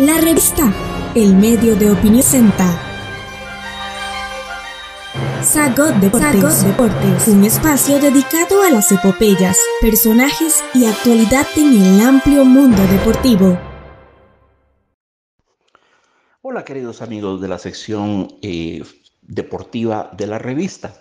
La 0.00 0.18
revista 0.18 0.72
El 1.14 1.34
Medio 1.36 1.76
de 1.76 1.90
Opinión 1.90 2.22
Senta. 2.22 2.64
Sagot 5.42 5.94
Deportes, 5.96 6.64
Deportes, 6.64 7.28
un 7.28 7.44
espacio 7.44 8.00
dedicado 8.00 8.62
a 8.62 8.70
las 8.70 8.90
epopeyas, 8.92 9.58
personajes 9.82 10.64
y 10.72 10.86
actualidad 10.86 11.46
en 11.54 11.82
el 11.82 12.00
amplio 12.00 12.46
mundo 12.46 12.80
deportivo. 12.86 13.58
Hola 16.40 16.64
queridos 16.64 17.02
amigos 17.02 17.42
de 17.42 17.48
la 17.48 17.58
sección 17.58 18.28
eh, 18.40 18.82
deportiva 19.20 20.10
de 20.16 20.26
la 20.26 20.38
revista. 20.38 20.94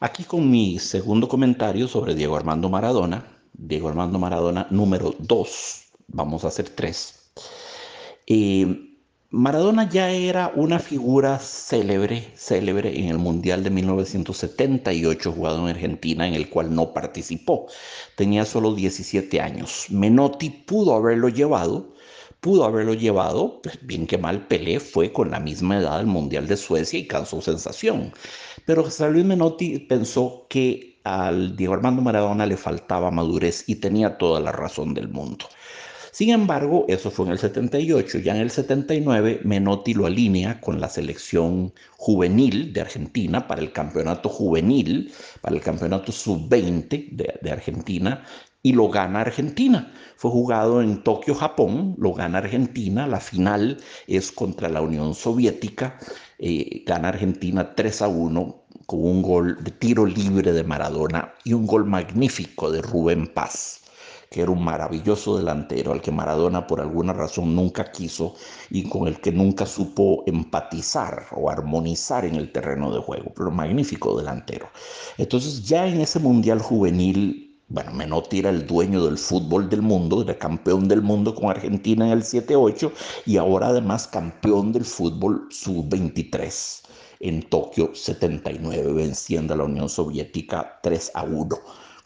Aquí 0.00 0.24
con 0.24 0.50
mi 0.50 0.78
segundo 0.78 1.30
comentario 1.30 1.88
sobre 1.88 2.14
Diego 2.14 2.36
Armando 2.36 2.68
Maradona, 2.68 3.24
Diego 3.54 3.88
Armando 3.88 4.18
Maradona 4.18 4.66
número 4.68 5.14
2, 5.18 5.84
vamos 6.08 6.44
a 6.44 6.48
hacer 6.48 6.68
tres. 6.68 7.17
Maradona 9.30 9.88
ya 9.88 10.10
era 10.10 10.52
una 10.54 10.78
figura 10.78 11.38
célebre, 11.38 12.30
célebre 12.34 12.98
en 12.98 13.08
el 13.08 13.18
Mundial 13.18 13.64
de 13.64 13.70
1978 13.70 15.32
jugado 15.32 15.60
en 15.60 15.74
Argentina, 15.74 16.28
en 16.28 16.34
el 16.34 16.50
cual 16.50 16.74
no 16.74 16.92
participó. 16.92 17.68
Tenía 18.16 18.44
solo 18.44 18.74
17 18.74 19.40
años. 19.40 19.86
Menotti 19.90 20.50
pudo 20.50 20.94
haberlo 20.94 21.30
llevado, 21.30 21.94
pudo 22.40 22.64
haberlo 22.64 22.94
llevado, 22.94 23.60
pues, 23.62 23.78
bien 23.82 24.06
que 24.06 24.18
mal 24.18 24.46
Pelé 24.46 24.78
fue 24.80 25.12
con 25.12 25.30
la 25.30 25.40
misma 25.40 25.78
edad 25.78 25.98
al 25.98 26.06
Mundial 26.06 26.46
de 26.46 26.56
Suecia 26.56 26.98
y 26.98 27.06
causó 27.06 27.40
sensación. 27.40 28.12
Pero 28.66 28.84
José 28.84 29.10
Luis 29.10 29.24
Menotti 29.24 29.78
pensó 29.78 30.46
que 30.50 31.00
al 31.04 31.56
Diego 31.56 31.74
Armando 31.74 32.02
Maradona 32.02 32.46
le 32.46 32.56
faltaba 32.56 33.10
madurez 33.10 33.64
y 33.66 33.76
tenía 33.76 34.18
toda 34.18 34.40
la 34.40 34.52
razón 34.52 34.94
del 34.94 35.08
mundo. 35.08 35.46
Sin 36.18 36.30
embargo, 36.30 36.84
eso 36.88 37.12
fue 37.12 37.26
en 37.26 37.32
el 37.32 37.38
78. 37.38 38.18
Ya 38.18 38.34
en 38.34 38.40
el 38.40 38.50
79, 38.50 39.42
Menotti 39.44 39.94
lo 39.94 40.04
alinea 40.04 40.60
con 40.60 40.80
la 40.80 40.88
selección 40.88 41.72
juvenil 41.96 42.72
de 42.72 42.80
Argentina 42.80 43.46
para 43.46 43.60
el 43.60 43.70
campeonato 43.70 44.28
juvenil, 44.28 45.12
para 45.40 45.54
el 45.54 45.62
campeonato 45.62 46.10
sub-20 46.10 47.10
de, 47.40 47.50
Argentina, 47.52 48.24
y 48.64 48.72
lo 48.72 48.88
gana 48.88 49.20
Argentina. 49.20 49.92
Fue 50.16 50.32
jugado 50.32 50.82
en 50.82 51.04
Tokio, 51.04 51.36
Japón, 51.36 51.94
lo 51.98 52.14
gana 52.14 52.38
Argentina, 52.38 53.06
la 53.06 53.20
final 53.20 53.78
es 54.08 54.32
contra 54.32 54.68
la 54.68 54.80
Unión 54.80 55.14
Soviética, 55.14 56.00
eh, 56.40 56.82
gana 56.84 57.10
Argentina 57.10 57.76
3 57.76 58.02
a 58.02 58.08
1 58.08 58.64
con 58.86 59.04
un 59.04 59.22
gol 59.22 59.62
de 59.62 59.70
tiro 59.70 60.04
libre 60.04 60.52
de 60.52 60.64
Maradona 60.64 61.32
y 61.44 61.52
un 61.52 61.64
gol 61.64 61.84
magnífico 61.84 62.72
de 62.72 62.82
Rubén 62.82 63.28
Paz 63.28 63.84
que 64.30 64.42
era 64.42 64.50
un 64.50 64.62
maravilloso 64.62 65.36
delantero 65.38 65.92
al 65.92 66.02
que 66.02 66.12
Maradona 66.12 66.66
por 66.66 66.80
alguna 66.80 67.12
razón 67.12 67.54
nunca 67.54 67.90
quiso 67.90 68.34
y 68.70 68.88
con 68.88 69.08
el 69.08 69.20
que 69.20 69.32
nunca 69.32 69.66
supo 69.66 70.24
empatizar 70.26 71.26
o 71.32 71.50
armonizar 71.50 72.24
en 72.24 72.34
el 72.34 72.52
terreno 72.52 72.92
de 72.92 73.00
juego, 73.00 73.32
pero 73.34 73.50
magnífico 73.50 74.16
delantero. 74.16 74.68
Entonces 75.16 75.64
ya 75.64 75.86
en 75.86 76.00
ese 76.00 76.18
Mundial 76.18 76.60
Juvenil 76.60 77.48
bueno, 77.70 77.92
Menotti 77.92 78.38
era 78.38 78.48
el 78.48 78.66
dueño 78.66 79.04
del 79.04 79.18
fútbol 79.18 79.68
del 79.68 79.82
mundo, 79.82 80.22
era 80.22 80.38
campeón 80.38 80.88
del 80.88 81.02
mundo 81.02 81.34
con 81.34 81.50
Argentina 81.50 82.06
en 82.06 82.12
el 82.12 82.22
7-8 82.22 82.90
y 83.26 83.36
ahora 83.36 83.68
además 83.68 84.06
campeón 84.08 84.72
del 84.72 84.86
fútbol 84.86 85.46
sub-23 85.50 86.82
en 87.20 87.42
Tokio 87.42 87.94
79, 87.94 88.92
venciendo 88.94 89.52
a 89.52 89.58
la 89.58 89.64
Unión 89.64 89.90
Soviética 89.90 90.78
3 90.82 91.10
a 91.12 91.24
1 91.24 91.58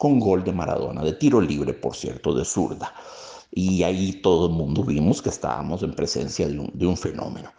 con 0.03 0.19
gol 0.19 0.43
de 0.43 0.51
Maradona, 0.51 1.01
de 1.01 1.13
tiro 1.13 1.39
libre, 1.39 1.73
por 1.73 1.95
cierto, 1.95 2.33
de 2.33 2.43
zurda. 2.43 2.93
Y 3.51 3.83
ahí 3.83 4.19
todo 4.21 4.47
el 4.47 4.51
mundo 4.51 4.83
vimos 4.83 5.21
que 5.21 5.29
estábamos 5.29 5.81
en 5.81 5.95
presencia 5.95 6.45
de 6.45 6.85
un, 6.85 6.97
fenómeno. 6.97 7.49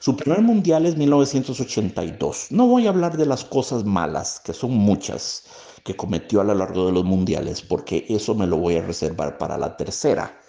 Su 0.00 0.16
primer 0.16 0.42
mundial 0.42 0.84
es 0.84 0.96
1982. 0.96 2.48
No 2.50 2.66
voy 2.66 2.86
a 2.86 2.90
hablar 2.90 3.16
de 3.16 3.24
las 3.24 3.44
cosas 3.44 3.84
malas, 3.84 4.40
que 4.40 4.52
son 4.52 4.72
muchas, 4.72 5.44
que 5.84 5.94
cometió 5.94 6.40
a 6.40 6.44
lo 6.44 6.56
largo 6.56 6.86
de 6.86 6.92
los 6.92 7.04
mundiales, 7.04 7.62
porque 7.62 8.04
eso 8.08 8.34
me 8.34 8.48
lo 8.48 8.56
voy 8.56 8.78
a 8.78 8.82
reservar 8.82 9.38
para 9.38 9.56
la 9.56 9.76
tercera, 9.76 10.40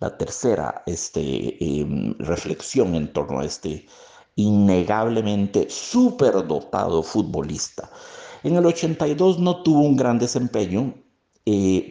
la 0.00 0.14
tercera 0.18 0.82
este, 0.84 1.56
em, 1.64 2.14
reflexión 2.18 2.94
en 2.94 3.10
torno 3.14 3.40
a 3.40 3.46
este 3.46 3.86
innegablemente 4.36 5.70
superdotado 5.70 7.02
futbolista 7.02 7.88
en 8.44 8.54
el 8.54 8.66
82 8.66 9.38
no 9.40 9.62
tuvo 9.62 9.80
un 9.80 9.96
gran 9.96 10.18
desempeño. 10.18 10.94
Eh, 11.50 11.88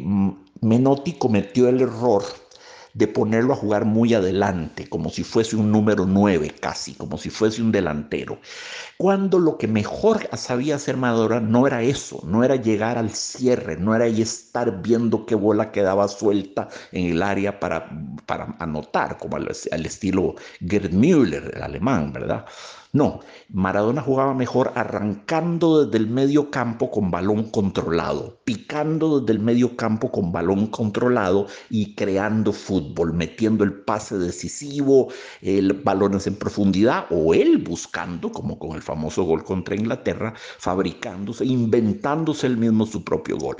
Menotti 0.61 1.13
cometió 1.13 1.67
el 1.67 1.81
error 1.81 2.23
de 2.93 3.07
ponerlo 3.07 3.53
a 3.53 3.55
jugar 3.55 3.85
muy 3.85 4.13
adelante, 4.13 4.87
como 4.87 5.09
si 5.09 5.23
fuese 5.23 5.55
un 5.55 5.71
número 5.71 6.05
9 6.05 6.53
casi, 6.59 6.93
como 6.93 7.17
si 7.17 7.31
fuese 7.31 7.63
un 7.63 7.71
delantero. 7.71 8.39
Cuando 8.97 9.39
lo 9.39 9.57
que 9.57 9.67
mejor 9.67 10.29
sabía 10.37 10.75
hacer 10.75 10.95
Madura 10.95 11.39
no 11.39 11.65
era 11.65 11.81
eso, 11.81 12.21
no 12.23 12.43
era 12.43 12.55
llegar 12.55 12.99
al 12.99 13.09
cierre, 13.09 13.77
no 13.77 13.95
era 13.95 14.05
estar 14.05 14.83
viendo 14.83 15.25
qué 15.25 15.33
bola 15.33 15.71
quedaba 15.71 16.07
suelta 16.07 16.67
en 16.91 17.11
el 17.13 17.23
área 17.23 17.59
para, 17.59 17.89
para 18.27 18.55
anotar, 18.59 19.17
como 19.17 19.37
al, 19.37 19.51
al 19.71 19.85
estilo 19.87 20.35
Gerd 20.59 20.91
Müller, 20.91 21.51
el 21.55 21.63
alemán, 21.63 22.13
¿verdad? 22.13 22.45
No, 22.97 23.19
Maradona 23.49 24.01
jugaba 24.01 24.33
mejor 24.33 24.71
arrancando 24.73 25.85
desde 25.85 25.99
el 25.99 26.07
medio 26.07 26.49
campo 26.49 26.89
con 26.89 27.11
balón 27.11 27.51
controlado, 27.51 28.39
picando 28.43 29.19
desde 29.19 29.33
el 29.33 29.39
medio 29.39 29.77
campo 29.77 30.11
con 30.11 30.31
balón 30.31 30.65
controlado 30.65 31.45
y 31.69 31.93
creando 31.93 32.51
fútbol, 32.51 33.13
metiendo 33.13 33.63
el 33.63 33.71
pase 33.71 34.17
decisivo, 34.17 35.09
el 35.43 35.73
balones 35.73 36.25
en 36.25 36.37
profundidad 36.37 37.05
o 37.11 37.35
él 37.35 37.59
buscando, 37.59 38.31
como 38.31 38.57
con 38.57 38.71
el 38.71 38.81
famoso 38.81 39.25
gol 39.25 39.43
contra 39.43 39.75
Inglaterra, 39.75 40.33
fabricándose, 40.57 41.45
inventándose 41.45 42.47
él 42.47 42.57
mismo 42.57 42.87
su 42.87 43.03
propio 43.03 43.37
gol. 43.37 43.57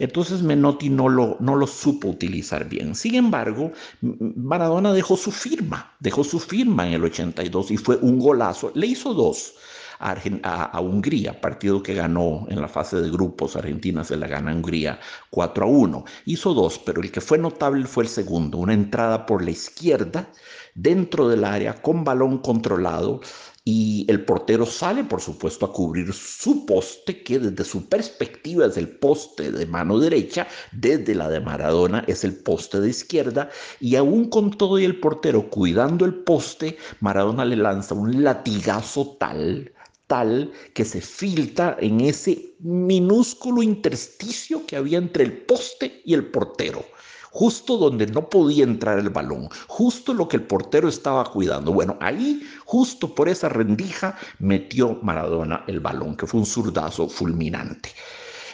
Entonces 0.00 0.42
Menotti 0.42 0.90
no 0.90 1.08
lo, 1.08 1.36
no 1.38 1.54
lo 1.54 1.68
supo 1.68 2.08
utilizar 2.08 2.68
bien. 2.68 2.96
Sin 2.96 3.14
embargo, 3.14 3.70
Maradona 4.00 4.92
dejó 4.92 5.16
su 5.16 5.30
firma, 5.30 5.94
dejó 6.00 6.24
su 6.24 6.40
firma 6.40 6.88
en 6.88 6.94
el 6.94 7.04
82 7.04 7.70
y 7.70 7.76
fue 7.76 7.96
un 8.02 8.18
golazo 8.18 8.71
le 8.74 8.86
hizo 8.86 9.14
dos 9.14 9.54
a, 10.02 10.80
Hungría, 10.80 11.40
partido 11.40 11.82
que 11.82 11.94
ganó 11.94 12.46
en 12.48 12.60
la 12.60 12.68
fase 12.68 13.00
de 13.00 13.10
grupos. 13.10 13.56
Argentina 13.56 14.02
se 14.04 14.16
la 14.16 14.26
gana 14.26 14.50
a 14.50 14.54
Hungría 14.54 14.98
4 15.30 15.64
a 15.64 15.68
1. 15.68 16.04
Hizo 16.26 16.54
dos, 16.54 16.78
pero 16.78 17.02
el 17.02 17.12
que 17.12 17.20
fue 17.20 17.38
notable 17.38 17.86
fue 17.86 18.04
el 18.04 18.10
segundo, 18.10 18.58
una 18.58 18.74
entrada 18.74 19.26
por 19.26 19.44
la 19.44 19.52
izquierda 19.52 20.28
dentro 20.74 21.28
del 21.28 21.44
área 21.44 21.80
con 21.80 22.04
balón 22.04 22.38
controlado 22.38 23.20
y 23.64 24.04
el 24.08 24.24
portero 24.24 24.66
sale, 24.66 25.04
por 25.04 25.20
supuesto, 25.20 25.66
a 25.66 25.72
cubrir 25.72 26.12
su 26.12 26.66
poste, 26.66 27.22
que 27.22 27.38
desde 27.38 27.64
su 27.64 27.88
perspectiva 27.88 28.66
es 28.66 28.76
el 28.76 28.88
poste 28.88 29.52
de 29.52 29.66
mano 29.66 29.98
derecha, 29.98 30.48
desde 30.72 31.14
la 31.14 31.28
de 31.28 31.40
Maradona 31.40 32.04
es 32.08 32.24
el 32.24 32.34
poste 32.34 32.80
de 32.80 32.90
izquierda, 32.90 33.50
y 33.78 33.94
aún 33.94 34.28
con 34.30 34.50
todo 34.50 34.78
y 34.80 34.84
el 34.84 34.98
portero 34.98 35.48
cuidando 35.48 36.04
el 36.04 36.14
poste, 36.14 36.76
Maradona 37.00 37.44
le 37.44 37.56
lanza 37.56 37.94
un 37.94 38.24
latigazo 38.24 39.16
tal, 39.20 39.72
tal, 40.08 40.50
que 40.74 40.84
se 40.84 41.00
filtra 41.00 41.76
en 41.80 42.00
ese 42.00 42.56
minúsculo 42.58 43.62
intersticio 43.62 44.66
que 44.66 44.76
había 44.76 44.98
entre 44.98 45.22
el 45.22 45.32
poste 45.44 46.02
y 46.04 46.14
el 46.14 46.26
portero 46.26 46.84
justo 47.32 47.76
donde 47.78 48.06
no 48.06 48.28
podía 48.28 48.64
entrar 48.64 48.98
el 48.98 49.10
balón, 49.10 49.48
justo 49.66 50.14
lo 50.14 50.28
que 50.28 50.36
el 50.36 50.44
portero 50.44 50.88
estaba 50.88 51.24
cuidando. 51.24 51.72
Bueno, 51.72 51.96
ahí, 52.00 52.42
justo 52.64 53.14
por 53.14 53.28
esa 53.28 53.48
rendija, 53.48 54.16
metió 54.38 54.98
Maradona 55.02 55.64
el 55.66 55.80
balón, 55.80 56.16
que 56.16 56.26
fue 56.26 56.40
un 56.40 56.46
zurdazo 56.46 57.08
fulminante. 57.08 57.90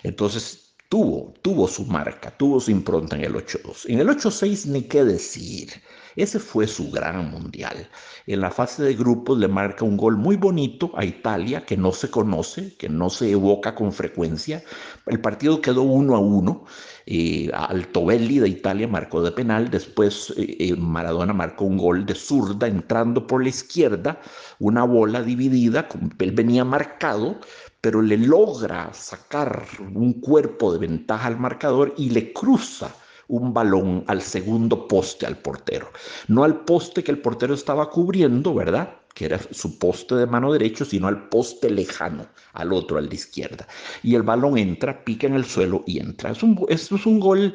Entonces, 0.02 0.67
tuvo, 0.88 1.34
tuvo 1.42 1.68
su 1.68 1.84
marca, 1.84 2.30
tuvo 2.30 2.60
su 2.60 2.70
impronta 2.70 3.16
en 3.16 3.24
el 3.24 3.34
8-2. 3.34 3.86
En 3.88 4.00
el 4.00 4.08
8-6, 4.08 4.66
ni 4.66 4.82
qué 4.82 5.04
decir. 5.04 5.70
Ese 6.16 6.40
fue 6.40 6.66
su 6.66 6.90
gran 6.90 7.30
mundial. 7.30 7.88
En 8.26 8.40
la 8.40 8.50
fase 8.50 8.82
de 8.82 8.94
grupos 8.94 9.38
le 9.38 9.46
marca 9.46 9.84
un 9.84 9.96
gol 9.96 10.16
muy 10.16 10.36
bonito 10.36 10.90
a 10.96 11.04
Italia, 11.04 11.64
que 11.64 11.76
no 11.76 11.92
se 11.92 12.10
conoce, 12.10 12.76
que 12.76 12.88
no 12.88 13.08
se 13.08 13.30
evoca 13.30 13.74
con 13.76 13.92
frecuencia. 13.92 14.64
El 15.06 15.20
partido 15.20 15.60
quedó 15.60 15.82
uno 15.82 16.16
a 16.16 16.18
uno. 16.18 16.64
Eh, 17.06 17.50
Altobelli 17.54 18.40
de 18.40 18.48
Italia 18.48 18.88
marcó 18.88 19.22
de 19.22 19.30
penal, 19.30 19.70
después 19.70 20.34
eh, 20.36 20.56
eh, 20.58 20.76
Maradona 20.76 21.32
marcó 21.32 21.64
un 21.64 21.78
gol 21.78 22.04
de 22.04 22.14
zurda 22.14 22.66
entrando 22.66 23.26
por 23.26 23.42
la 23.42 23.48
izquierda, 23.48 24.20
una 24.58 24.84
bola 24.84 25.22
dividida, 25.22 25.88
él 26.18 26.32
venía 26.32 26.64
marcado, 26.64 27.40
pero 27.80 28.02
le 28.02 28.16
logra 28.16 28.92
sacar 28.92 29.66
un 29.94 30.14
cuerpo 30.14 30.72
de 30.72 30.78
ventaja 30.78 31.26
al 31.26 31.38
marcador 31.38 31.94
y 31.96 32.10
le 32.10 32.32
cruza 32.32 32.94
un 33.28 33.52
balón 33.52 34.04
al 34.06 34.22
segundo 34.22 34.88
poste 34.88 35.26
al 35.26 35.38
portero. 35.38 35.90
No 36.28 36.44
al 36.44 36.64
poste 36.64 37.04
que 37.04 37.10
el 37.10 37.20
portero 37.20 37.54
estaba 37.54 37.90
cubriendo, 37.90 38.54
¿verdad? 38.54 38.98
que 39.18 39.24
era 39.24 39.40
su 39.50 39.80
poste 39.80 40.14
de 40.14 40.26
mano 40.28 40.52
derecho, 40.52 40.84
sino 40.84 41.08
al 41.08 41.28
poste 41.28 41.68
lejano, 41.68 42.28
al 42.52 42.72
otro, 42.72 42.98
al 42.98 43.08
de 43.08 43.16
izquierda. 43.16 43.66
Y 44.04 44.14
el 44.14 44.22
balón 44.22 44.56
entra, 44.56 45.02
pica 45.02 45.26
en 45.26 45.34
el 45.34 45.44
suelo 45.44 45.82
y 45.88 45.98
entra. 45.98 46.30
Es 46.30 46.44
un, 46.44 46.64
es 46.68 46.92
un 46.92 47.18
gol, 47.18 47.52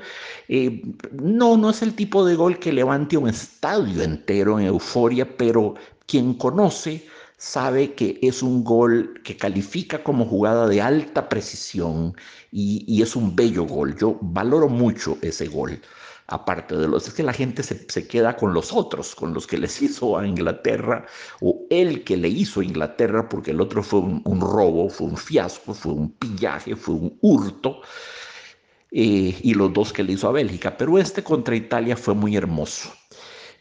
eh, 0.50 0.82
no, 1.14 1.56
no 1.56 1.70
es 1.70 1.82
el 1.82 1.96
tipo 1.96 2.26
de 2.26 2.36
gol 2.36 2.60
que 2.60 2.74
levante 2.74 3.16
un 3.16 3.30
estadio 3.30 4.04
entero 4.04 4.60
en 4.60 4.66
euforia, 4.66 5.38
pero 5.38 5.76
quien 6.06 6.34
conoce 6.34 7.08
sabe 7.44 7.94
que 7.94 8.20
es 8.22 8.42
un 8.42 8.64
gol 8.64 9.22
que 9.24 9.36
califica 9.36 10.02
como 10.02 10.26
jugada 10.26 10.68
de 10.68 10.82
alta 10.82 11.28
precisión 11.28 12.16
y, 12.52 12.86
y 12.88 13.02
es 13.02 13.16
un 13.18 13.36
bello 13.36 13.66
gol. 13.66 13.98
Yo 13.98 14.18
valoro 14.22 14.70
mucho 14.70 15.18
ese 15.22 15.48
gol 15.48 15.82
aparte 16.28 16.78
de 16.78 16.88
los, 16.88 17.08
es 17.08 17.14
que 17.14 17.22
la 17.24 17.34
gente 17.34 17.64
se, 17.64 18.08
queda 18.08 18.38
con 18.38 18.54
los 18.54 18.72
otros, 18.72 19.14
con 19.14 19.34
los 19.34 19.46
que 19.46 19.58
les 19.58 19.82
hizo 19.88 20.18
a 20.18 20.26
Inglaterra, 20.26 21.06
o 21.42 21.66
el 21.70 22.06
que 22.06 22.16
le 22.18 22.30
hizo 22.30 22.62
a 22.62 22.66
Inglaterra, 22.66 23.28
porque 23.28 23.52
el 23.52 23.60
otro 23.62 23.84
fue 23.84 24.00
un, 24.00 24.42
robo, 24.42 24.90
fue 24.90 25.08
un 25.08 25.18
fiasco, 25.18 25.74
fue 25.74 25.94
un 25.94 26.12
pillaje, 26.12 26.76
fue 26.78 26.96
un 26.96 27.18
hurto, 27.22 27.82
eh, 28.92 29.38
y 29.42 29.54
los 29.54 29.74
dos 29.74 29.92
que 29.92 30.04
le 30.04 30.14
hizo 30.14 30.30
a 30.30 30.32
Bélgica, 30.32 30.78
pero 30.78 30.98
este 30.98 31.24
contra 31.24 31.56
Italia 31.56 31.98
fue 31.98 32.14
muy 32.14 32.38
hermoso. 32.38 32.94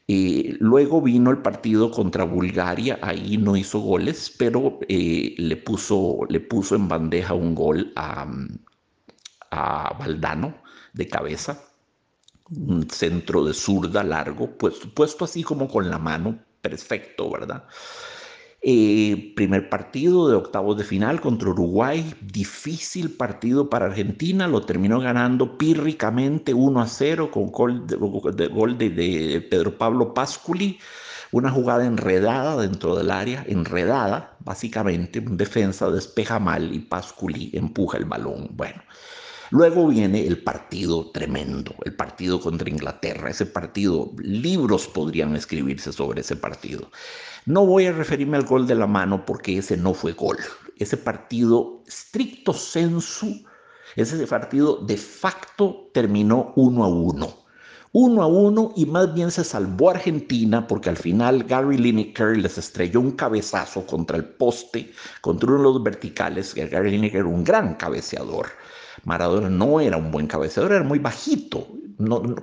Eh, 0.08 0.56
luego 0.60 1.00
vino 1.00 1.30
el 1.30 1.38
partido 1.38 1.90
contra 1.90 2.24
Bulgaria, 2.24 2.98
ahí 3.02 3.38
no 3.38 3.56
hizo 3.56 3.80
goles, 3.80 4.34
pero 4.38 4.78
eh, 4.88 5.34
le, 5.38 5.56
puso, 5.56 6.20
le 6.28 6.40
puso 6.40 6.74
en 6.76 6.88
bandeja 6.88 7.34
un 7.34 7.54
gol 7.54 7.92
a, 7.96 8.26
a 9.50 9.94
Valdano 9.98 10.54
de 10.92 11.08
cabeza 11.08 11.58
un 12.50 12.88
centro 12.90 13.44
de 13.44 13.54
zurda 13.54 14.02
largo, 14.04 14.58
puesto, 14.58 14.88
puesto 14.94 15.24
así 15.24 15.42
como 15.42 15.68
con 15.68 15.88
la 15.90 15.98
mano, 15.98 16.38
perfecto, 16.60 17.30
¿verdad? 17.30 17.64
Eh, 18.64 19.32
primer 19.34 19.68
partido 19.68 20.28
de 20.28 20.36
octavos 20.36 20.78
de 20.78 20.84
final 20.84 21.20
contra 21.20 21.50
Uruguay, 21.50 22.14
difícil 22.20 23.10
partido 23.10 23.68
para 23.68 23.86
Argentina, 23.86 24.46
lo 24.46 24.64
terminó 24.64 25.00
ganando 25.00 25.58
pírricamente 25.58 26.54
1 26.54 26.80
a 26.80 26.86
0 26.86 27.32
con 27.32 27.50
gol 27.50 27.84
de, 27.88 27.96
gol 27.96 28.78
de, 28.78 29.44
Pedro 29.50 29.76
Pablo 29.76 30.14
Pasculi, 30.14 30.78
una 31.32 31.50
jugada 31.50 31.84
enredada 31.84 32.56
dentro 32.56 32.94
del 32.94 33.10
área, 33.10 33.44
enredada 33.48 34.36
básicamente, 34.38 35.18
un 35.18 35.36
defensa 35.36 35.90
despeja 35.90 36.38
mal 36.38 36.72
y 36.72 36.78
Pasculi 36.78 37.50
empuja 37.54 37.98
el 37.98 38.04
balón. 38.04 38.48
Bueno, 38.52 38.80
Luego 39.52 39.86
viene 39.86 40.26
el 40.26 40.42
partido 40.42 41.10
tremendo, 41.10 41.74
el 41.84 41.94
partido 41.94 42.40
contra 42.40 42.70
Inglaterra. 42.70 43.28
Ese 43.28 43.44
partido, 43.44 44.10
libros 44.16 44.86
podrían 44.86 45.36
escribirse 45.36 45.92
sobre 45.92 46.22
ese 46.22 46.36
partido. 46.36 46.90
No 47.44 47.66
voy 47.66 47.84
a 47.84 47.92
referirme 47.92 48.38
al 48.38 48.46
gol 48.46 48.66
de 48.66 48.76
la 48.76 48.86
mano 48.86 49.26
porque 49.26 49.58
ese 49.58 49.76
no 49.76 49.92
fue 49.92 50.12
gol. 50.12 50.38
Ese 50.78 50.96
partido, 50.96 51.82
stricto 51.86 52.54
sensu, 52.54 53.44
ese 53.94 54.26
partido 54.26 54.76
de 54.76 54.96
facto 54.96 55.90
terminó 55.92 56.54
uno 56.56 56.84
a 56.84 56.88
uno. 56.88 57.44
Uno 57.92 58.22
a 58.22 58.26
uno 58.28 58.72
y 58.74 58.86
más 58.86 59.12
bien 59.12 59.30
se 59.30 59.44
salvó 59.44 59.90
Argentina 59.90 60.66
porque 60.66 60.88
al 60.88 60.96
final 60.96 61.44
Gary 61.44 61.76
Lineker 61.76 62.38
les 62.38 62.56
estrelló 62.56 63.00
un 63.00 63.10
cabezazo 63.12 63.84
contra 63.84 64.16
el 64.16 64.24
poste, 64.24 64.90
contra 65.20 65.50
uno 65.50 65.58
de 65.58 65.64
los 65.64 65.82
verticales, 65.82 66.54
Gary 66.54 66.92
Lineker 66.92 67.26
un 67.26 67.44
gran 67.44 67.74
cabeceador. 67.74 68.46
Maradona 69.04 69.48
no 69.48 69.80
era 69.80 69.96
un 69.96 70.10
buen 70.10 70.26
cabeceador, 70.26 70.72
era 70.72 70.84
muy 70.84 70.98
bajito, 70.98 71.66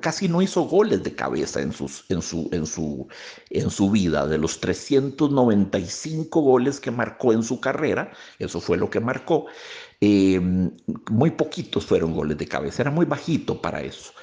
casi 0.02 0.28
no 0.28 0.42
hizo 0.42 0.64
goles 0.64 1.04
de 1.04 1.16
cabeza 1.16 1.62
en, 1.62 1.74
sus, 1.74 2.06
en, 2.10 2.22
su, 2.22 2.50
en, 2.52 2.66
su, 2.66 3.08
en 3.50 3.70
su 3.70 3.90
vida. 3.92 4.28
De 4.28 4.38
los 4.38 4.60
395 4.60 6.42
goles 6.42 6.80
que 6.80 6.92
marcó 6.92 7.34
en 7.34 7.44
su 7.44 7.60
carrera, 7.60 8.12
eso 8.38 8.60
fue 8.62 8.78
lo 8.78 8.90
que 8.90 9.00
marcó, 9.00 9.48
eh, 10.02 10.40
muy 11.10 11.32
poquitos 11.32 11.86
fueron 11.86 12.14
goles 12.14 12.38
de 12.38 12.48
cabeza, 12.48 12.84
era 12.84 12.92
muy 12.92 13.06
bajito 13.06 13.62
para 13.62 13.82
eso. 13.82 14.14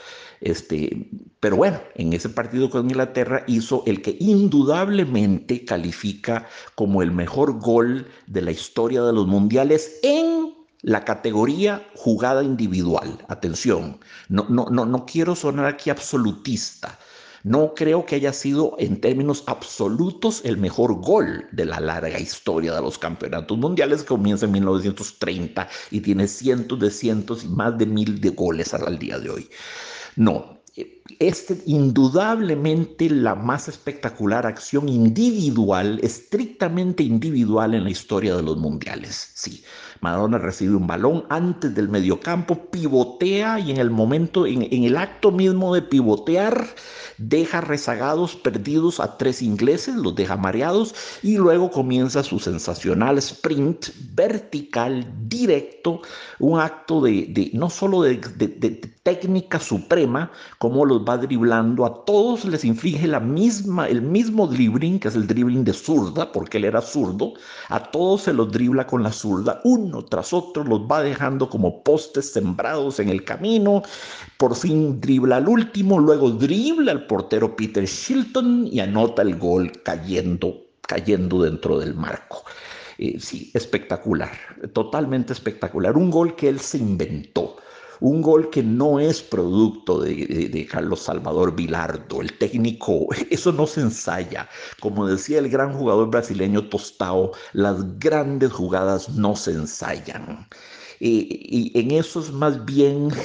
Este, 0.40 1.08
pero 1.40 1.56
bueno, 1.56 1.80
en 1.94 2.12
ese 2.12 2.28
partido 2.28 2.68
con 2.68 2.90
Inglaterra 2.90 3.44
hizo 3.46 3.82
el 3.86 4.02
que 4.02 4.16
indudablemente 4.20 5.64
califica 5.64 6.46
como 6.74 7.02
el 7.02 7.10
mejor 7.10 7.58
gol 7.58 8.06
de 8.26 8.42
la 8.42 8.50
historia 8.50 9.02
de 9.02 9.14
los 9.14 9.26
mundiales 9.26 9.98
en 10.02 10.55
la 10.86 11.04
categoría 11.04 11.84
jugada 11.96 12.44
individual. 12.44 13.18
Atención, 13.26 13.98
no, 14.28 14.46
no, 14.48 14.66
no, 14.70 14.86
no 14.86 15.04
quiero 15.04 15.34
sonar 15.34 15.66
aquí 15.66 15.90
absolutista. 15.90 16.96
No 17.42 17.74
creo 17.74 18.06
que 18.06 18.14
haya 18.14 18.32
sido 18.32 18.76
en 18.78 19.00
términos 19.00 19.42
absolutos 19.48 20.42
el 20.44 20.58
mejor 20.58 21.00
gol 21.00 21.48
de 21.50 21.64
la 21.64 21.80
larga 21.80 22.20
historia 22.20 22.72
de 22.72 22.82
los 22.82 22.98
campeonatos 22.98 23.58
mundiales 23.58 24.02
que 24.02 24.08
comienza 24.08 24.46
en 24.46 24.52
1930 24.52 25.68
y 25.90 26.00
tiene 26.02 26.28
cientos 26.28 26.78
de 26.78 26.92
cientos 26.92 27.42
y 27.42 27.48
más 27.48 27.76
de 27.76 27.86
mil 27.86 28.20
de 28.20 28.30
goles 28.30 28.72
al 28.72 28.96
día 28.96 29.18
de 29.18 29.30
hoy. 29.30 29.50
No, 30.14 30.56
este 31.18 31.62
indudablemente 31.66 33.08
la 33.08 33.34
más 33.34 33.68
espectacular 33.68 34.46
acción 34.46 34.88
individual, 34.88 35.98
estrictamente 36.02 37.02
individual 37.02 37.74
en 37.74 37.84
la 37.84 37.90
historia 37.90 38.36
de 38.36 38.42
los 38.42 38.58
mundiales. 38.58 39.32
Sí, 39.34 39.64
Maradona 40.00 40.38
recibe 40.38 40.76
un 40.76 40.86
balón 40.86 41.24
antes 41.28 41.74
del 41.74 41.88
mediocampo, 41.88 42.70
pivotea 42.70 43.58
y 43.60 43.70
en 43.70 43.78
el 43.78 43.90
momento, 43.90 44.46
en, 44.46 44.62
el 44.62 44.96
acto 44.96 45.30
mismo 45.30 45.74
de 45.74 45.82
pivotear, 45.82 46.66
deja 47.18 47.60
rezagados, 47.60 48.36
perdidos 48.36 49.00
a 49.00 49.16
tres 49.16 49.42
ingleses, 49.42 49.94
los 49.94 50.14
deja 50.14 50.36
mareados 50.36 50.94
y 51.22 51.36
luego 51.36 51.70
comienza 51.70 52.22
su 52.22 52.38
sensacional 52.38 53.18
sprint 53.18 53.86
vertical, 54.14 55.06
directo, 55.28 56.02
un 56.38 56.60
acto 56.60 57.00
de, 57.00 57.50
no 57.54 57.70
solo 57.70 58.02
de, 58.02 58.16
técnica 59.02 59.60
suprema, 59.60 60.30
como 60.58 60.84
los 60.84 61.04
va 61.04 61.16
driblando, 61.16 61.86
a 61.86 62.04
todos 62.04 62.44
les 62.44 62.64
inflige 62.64 63.06
la 63.06 63.20
misma, 63.20 63.88
el 63.88 64.02
mismo 64.02 64.46
dribbling, 64.46 64.98
que 64.98 65.08
es 65.08 65.14
el 65.14 65.26
dribbling 65.26 65.64
de 65.64 65.72
zurda, 65.72 66.32
porque 66.32 66.58
él 66.58 66.64
era 66.64 66.82
zurdo, 66.82 67.34
a 67.68 67.80
todos 67.90 68.22
se 68.22 68.32
los 68.32 68.50
dribla 68.50 68.86
con 68.86 69.02
la 69.02 69.12
zurda, 69.12 69.60
uno 69.86 70.04
tras 70.04 70.32
otro 70.32 70.64
los 70.64 70.80
va 70.80 71.02
dejando 71.02 71.48
como 71.48 71.82
postes 71.82 72.32
sembrados 72.32 73.00
en 73.00 73.08
el 73.08 73.24
camino, 73.24 73.82
por 74.36 74.54
fin 74.54 75.00
dribla 75.00 75.36
al 75.36 75.48
último, 75.48 75.98
luego 75.98 76.30
dribla 76.30 76.92
al 76.92 77.06
portero 77.06 77.56
Peter 77.56 77.84
Shilton 77.84 78.68
y 78.70 78.80
anota 78.80 79.22
el 79.22 79.36
gol 79.36 79.72
cayendo, 79.82 80.54
cayendo 80.82 81.42
dentro 81.42 81.78
del 81.78 81.94
marco. 81.94 82.44
Eh, 82.98 83.18
sí, 83.20 83.50
espectacular, 83.54 84.32
totalmente 84.72 85.32
espectacular. 85.32 85.96
Un 85.96 86.10
gol 86.10 86.34
que 86.34 86.48
él 86.48 86.60
se 86.60 86.78
inventó. 86.78 87.56
Un 88.00 88.22
gol 88.22 88.50
que 88.50 88.62
no 88.62 89.00
es 89.00 89.22
producto 89.22 90.00
de, 90.00 90.68
Carlos 90.70 91.00
Salvador 91.00 91.54
Vilardo, 91.54 92.20
el 92.20 92.36
técnico, 92.38 93.08
eso 93.30 93.52
no 93.52 93.66
se 93.66 93.80
ensaya. 93.82 94.48
Como 94.80 95.06
decía 95.06 95.38
el 95.38 95.48
gran 95.48 95.72
jugador 95.72 96.10
brasileño 96.10 96.68
Tostao, 96.68 97.32
las 97.52 97.98
grandes 97.98 98.52
jugadas 98.52 99.08
no 99.10 99.36
se 99.36 99.52
ensayan. 99.52 100.48
y 101.00 101.72
en 101.78 101.90
eso 101.90 102.20
es 102.20 102.32
más 102.32 102.64
bien 102.64 103.10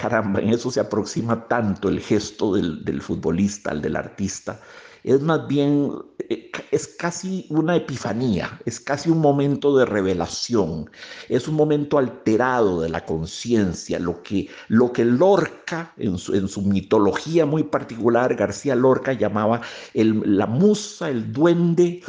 caramba, 0.00 0.40
en 0.40 0.48
eso 0.50 0.70
se 0.70 0.80
aproxima 0.80 1.46
tanto 1.46 1.88
el 1.88 2.00
gesto 2.00 2.54
del, 2.54 3.02
futbolista, 3.02 3.70
al 3.70 3.82
del 3.82 3.96
artista. 3.96 4.58
Es 5.02 5.20
más 5.22 5.46
bien, 5.48 5.92
eh, 6.28 6.50
es 6.70 6.86
casi 6.86 7.46
una 7.48 7.76
epifanía, 7.76 8.60
es 8.66 8.80
casi 8.80 9.10
un 9.10 9.18
momento 9.18 9.76
de 9.76 9.86
revelación, 9.86 10.90
es 11.28 11.48
un 11.48 11.54
momento 11.54 11.98
alterado 11.98 12.80
de 12.80 12.88
la 12.88 13.04
conciencia, 13.04 13.98
lo 13.98 14.22
que, 14.22 14.48
lo 14.68 14.92
que 14.92 15.04
Lorca, 15.04 15.92
en 15.96 16.18
su, 16.18 16.62
mitología 16.62 17.46
muy 17.46 17.64
particular, 17.64 18.34
García 18.34 18.74
Lorca 18.74 19.12
llamaba 19.12 19.60
la 19.94 20.46
musa, 20.46 21.08
el 21.08 21.32
duende, 21.32 22.02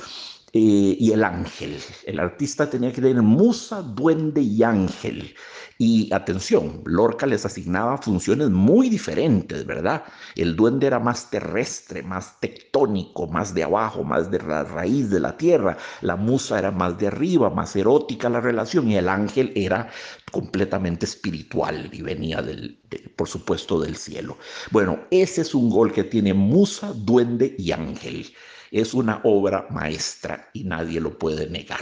eh, 0.54 0.98
y 1.00 1.12
el 1.12 1.24
ángel. 1.24 1.78
El 2.06 2.20
artista 2.20 2.70
tenía 2.70 2.92
que 2.92 3.02
tener 3.02 3.22
musa, 3.22 3.82
duende 3.82 4.42
y 4.42 4.64
ángel. 4.64 5.34
Y 5.78 6.14
atención, 6.14 6.84
Lorca 6.86 7.26
les 7.26 7.46
asignaba 7.46 7.98
funciones 7.98 8.50
muy 8.50 8.90
diferentes, 8.90 9.66
¿verdad? 9.66 10.04
El 10.36 10.56
duende 10.56 10.88
era 10.88 11.00
más 11.00 11.30
terrestre, 11.32 12.04
más 12.04 12.40
tectónico, 12.40 13.28
más 13.28 13.54
de 13.54 13.64
abajo, 13.64 14.04
más 14.04 14.30
de 14.30 14.40
la 14.40 14.64
raíz 14.64 15.10
de 15.10 15.22
la 15.22 15.38
tierra. 15.38 15.78
La 16.02 16.18
musa 16.18 16.60
era 16.60 16.70
más 16.70 17.00
de 17.00 17.08
arriba, 17.08 17.50
más 17.50 17.76
erótica 17.76 18.30
la 18.30 18.42
relación. 18.42 18.92
Y 18.92 18.98
el 18.98 19.10
ángel 19.10 19.54
era 19.56 19.90
completamente 20.32 21.06
espiritual 21.06 21.90
y 21.94 22.02
venía, 22.02 22.42
del, 22.42 22.80
por 23.16 23.28
supuesto, 23.28 23.80
del 23.80 23.96
cielo. 23.96 24.38
Bueno, 24.70 25.00
ese 25.12 25.42
es 25.42 25.56
un 25.56 25.70
gol 25.70 25.94
que 25.94 26.04
tiene 26.04 26.34
musa, 26.34 26.94
duende 26.94 27.56
y 27.58 27.72
ángel. 27.72 28.28
Es 28.72 28.94
una 28.94 29.22
obra 29.24 29.68
maestra 29.70 30.50
y 30.54 30.64
nadie 30.64 31.00
lo 31.00 31.18
puede 31.18 31.50
negar 31.50 31.82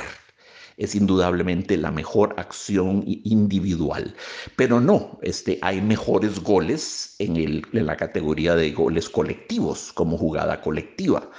es 0.79 0.96
indudablemente 0.96 1.75
la 1.75 1.91
mejor 1.91 2.34
acción 2.38 3.03
individual. 3.05 4.15
Pero 4.55 4.79
no, 4.79 5.19
este, 5.22 5.60
hay 5.62 5.81
mejores 5.81 6.39
goles 6.39 7.15
en, 7.19 7.36
el, 7.36 7.65
en 7.74 7.86
la 7.86 7.98
categoría 7.98 8.55
de 8.55 8.72
goles 8.72 9.10
colectivos, 9.10 9.91
como 9.91 10.17
jugada 10.17 10.62
colectiva 10.62 11.29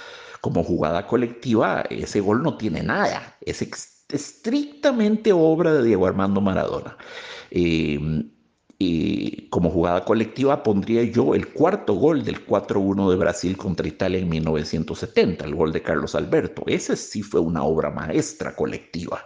como 0.41 0.63
jugada 0.63 1.05
colectiva, 1.07 1.83
ese 1.89 2.19
gol 2.19 2.41
no 2.41 2.57
tiene 2.57 2.81
nada, 2.81 3.37
es 3.41 3.61
estrictamente 4.09 5.31
obra 5.31 5.73
de 5.73 5.83
Diego 5.83 6.07
Armando 6.07 6.41
Maradona. 6.41 6.97
Em, 7.51 8.30
y 8.83 9.47
como 9.49 9.69
jugada 9.69 10.03
colectiva 10.03 10.63
pondría 10.63 11.03
yo 11.03 11.35
el 11.35 11.53
cuarto 11.53 11.93
gol 11.93 12.23
del 12.23 12.47
4-1 12.47 13.11
de 13.11 13.15
Brasil 13.15 13.55
contra 13.55 13.87
Italia 13.87 14.17
en 14.17 14.27
1970, 14.27 15.45
el 15.45 15.53
gol 15.53 15.71
de 15.71 15.83
Carlos 15.83 16.15
Alberto. 16.15 16.63
Ese 16.65 16.95
sí 16.95 17.21
fue 17.21 17.41
una 17.41 17.63
obra 17.63 17.91
maestra 17.91 18.55
colectiva. 18.55 19.23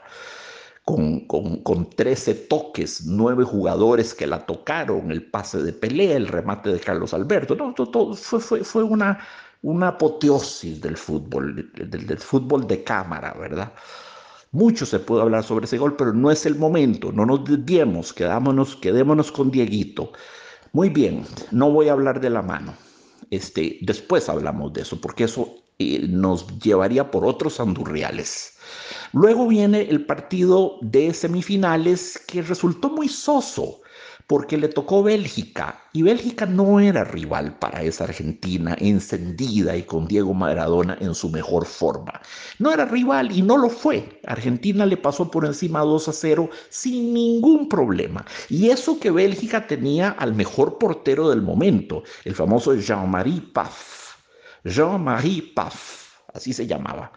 Con, 0.84 1.22
con, 1.26 1.90
13 1.90 2.36
toques, 2.36 3.06
9 3.06 3.46
jugadores 3.46 4.14
que 4.14 4.28
la 4.28 4.46
tocaron, 4.46 5.10
el 5.10 5.24
pase 5.24 5.64
de 5.64 5.72
pelea, 5.72 6.18
el 6.18 6.28
remate 6.28 6.72
de 6.72 6.80
Carlos 6.80 7.14
Alberto. 7.14 7.56
No, 7.56 7.74
todo, 7.74 8.14
fue, 8.14 8.42
fue, 8.42 8.64
fue 8.64 8.84
una, 8.84 9.18
una 9.62 9.88
apoteosis 9.88 10.82
del 10.82 10.98
fútbol, 10.98 11.72
del, 11.74 12.06
del 12.06 12.20
fútbol 12.20 12.68
de 12.68 12.84
cámara, 12.84 13.34
¿verdad? 13.40 13.72
Mucho 14.56 14.86
se 14.86 15.00
puede 15.00 15.22
hablar 15.22 15.44
sobre 15.44 15.66
ese 15.66 15.78
gol, 15.78 15.98
pero 15.98 16.14
no 16.14 16.32
es 16.32 16.46
el 16.46 16.56
momento. 16.56 17.12
No 17.12 17.26
nos 17.26 17.44
desviemos, 17.44 18.14
quedémonos, 18.14 18.78
quedémonos 18.78 19.30
con 19.30 19.52
Dieguito. 19.52 20.14
Muy 20.72 20.88
bien, 20.88 21.26
no 21.52 21.70
voy 21.72 21.90
a 21.90 21.92
hablar 21.92 22.22
de 22.22 22.30
la 22.30 22.42
mano. 22.42 22.74
Este, 23.32 23.78
después 23.82 24.30
hablamos 24.30 24.72
de 24.72 24.84
eso, 24.84 25.02
porque 25.02 25.26
eso 25.26 25.56
eh, 25.78 26.08
nos 26.08 26.48
llevaría 26.60 27.12
por 27.12 27.26
otros 27.26 27.60
andurriales. 27.60 28.54
Luego 29.12 29.46
viene 29.46 29.90
el 29.90 30.06
partido 30.06 30.78
de 30.80 31.14
semifinales 31.14 32.18
que 32.26 32.42
resultó 32.42 32.90
muy 32.90 33.10
soso 33.10 33.82
porque 34.28 34.58
le 34.58 34.68
tocó 34.68 35.04
Bélgica 35.04 35.84
y 35.94 36.02
Bélgica 36.02 36.46
no 36.46 36.80
era 36.80 37.04
rival 37.04 37.58
para 37.60 37.84
esa 37.84 38.06
Argentina 38.06 38.76
encendida 38.80 39.76
y 39.78 39.84
con 39.84 40.08
Diego 40.08 40.34
Maradona 40.34 40.98
en 41.00 41.14
su 41.14 41.30
mejor 41.30 41.66
forma. 41.66 42.22
No 42.58 42.72
era 42.72 42.86
rival 42.86 43.32
y 43.32 43.42
no 43.42 43.58
lo 43.58 43.70
fue. 43.70 44.20
Argentina 44.26 44.86
le 44.86 44.98
pasó 44.98 45.30
por 45.30 45.46
encima 45.46 45.82
2 45.82 46.08
a 46.08 46.14
0 46.14 46.50
sin 46.70 47.14
ningún 47.14 47.70
problema. 47.70 48.26
Y 48.50 48.70
eso 48.70 49.00
que 49.00 49.12
Bélgica 49.12 49.68
tenía 49.68 50.10
al 50.10 50.34
mejor 50.34 50.78
portero 50.80 51.30
del 51.30 51.42
momento, 51.42 52.04
el 52.24 52.36
famoso 52.36 52.74
Jean-Marie 52.76 53.42
Paf. 53.54 54.16
Jean-Marie 54.64 55.54
Paf, 55.56 56.18
así 56.34 56.52
se 56.52 56.66
llamaba. 56.66 57.12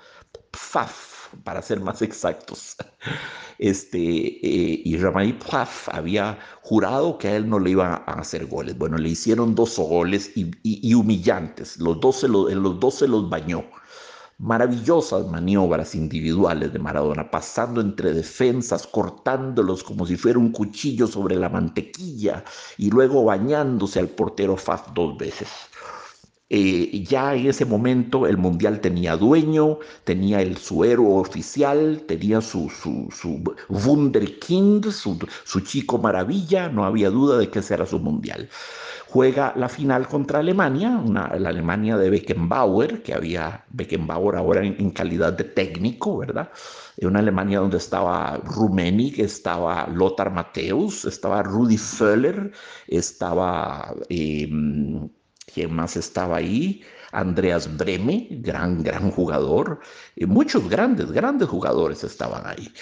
Paf, 0.50 1.07
para 1.44 1.62
ser 1.62 1.80
más 1.80 2.02
exactos 2.02 2.76
este, 3.58 3.98
eh, 3.98 4.82
y 4.84 4.96
Ramay 4.96 5.38
había 5.86 6.38
jurado 6.62 7.18
que 7.18 7.28
a 7.28 7.36
él 7.36 7.48
no 7.48 7.58
le 7.58 7.70
iba 7.70 8.04
a 8.06 8.12
hacer 8.20 8.46
goles. 8.46 8.78
Bueno, 8.78 8.96
le 8.98 9.10
hicieron 9.10 9.54
dos 9.54 9.78
goles 9.78 10.30
y, 10.36 10.94
humillantes, 10.94 11.78
los 11.78 12.00
dos, 12.00 12.20
se 12.20 12.28
los, 12.28 12.52
los 12.52 12.80
dos 12.80 12.94
se 12.94 13.08
los 13.08 13.28
bañó. 13.28 13.64
Maravillosas 14.38 15.26
maniobras 15.26 15.96
individuales 15.96 16.72
de 16.72 16.78
Maradona, 16.78 17.28
pasando 17.28 17.80
entre 17.80 18.12
defensas, 18.12 18.86
cortándolos 18.86 19.82
como 19.82 20.06
si 20.06 20.16
fuera 20.16 20.38
un 20.38 20.52
cuchillo 20.52 21.08
sobre 21.08 21.34
la 21.34 21.48
mantequilla 21.48 22.44
y 22.76 22.88
luego 22.90 23.24
bañándose 23.24 23.98
al 23.98 24.08
portero 24.08 24.56
Faf 24.56 24.92
dos 24.94 25.18
veces. 25.18 25.48
Eh, 26.50 27.04
ya 27.04 27.34
en 27.34 27.46
ese 27.46 27.66
momento 27.66 28.26
el 28.26 28.38
mundial 28.38 28.80
tenía 28.80 29.16
dueño, 29.18 29.80
tenía 30.04 30.40
el 30.40 30.56
su 30.56 30.82
héroe 30.82 31.20
oficial, 31.20 32.04
tenía 32.06 32.40
su, 32.40 32.70
su, 32.70 33.08
su 33.12 33.42
Wunderkind, 33.68 34.90
su, 34.90 35.18
su, 35.44 35.60
chico 35.60 35.98
maravilla, 35.98 36.70
no 36.70 36.86
había 36.86 37.10
duda 37.10 37.36
de 37.36 37.50
que 37.50 37.58
ese 37.58 37.74
era 37.74 37.84
su 37.84 37.98
mundial. 37.98 38.48
Juega 39.08 39.52
la 39.56 39.68
final 39.68 40.08
contra 40.08 40.38
Alemania, 40.38 41.02
la 41.06 41.48
Alemania 41.48 41.98
de 41.98 42.10
Beckenbauer, 42.10 43.02
que 43.02 43.12
había 43.14 43.64
Beckenbauer 43.70 44.36
ahora 44.36 44.64
en, 44.64 44.90
calidad 44.90 45.34
de 45.34 45.44
técnico, 45.44 46.18
¿verdad? 46.18 46.50
Una 47.02 47.18
Alemania 47.20 47.60
donde 47.60 47.76
estaba 47.76 48.38
Rummenigge, 48.38 49.22
estaba 49.22 49.86
Lothar 49.88 50.32
Matthäus, 50.32 51.04
estaba 51.04 51.42
Rudi 51.42 51.76
Völler, 51.76 52.52
estaba... 52.86 53.94
Em, 54.08 55.08
¿Quién 55.52 55.74
más 55.74 55.96
estaba 55.96 56.36
ahí? 56.36 56.82
Andreas 57.12 57.76
Breme, 57.76 58.28
gran, 58.30 58.82
gran 58.82 59.10
jugador. 59.10 59.80
y 60.16 60.26
muchos 60.26 60.68
grandes, 60.68 61.10
grandes 61.12 61.48
jugadores 61.48 62.04
estaban 62.04 62.46
ahí. 62.46 62.72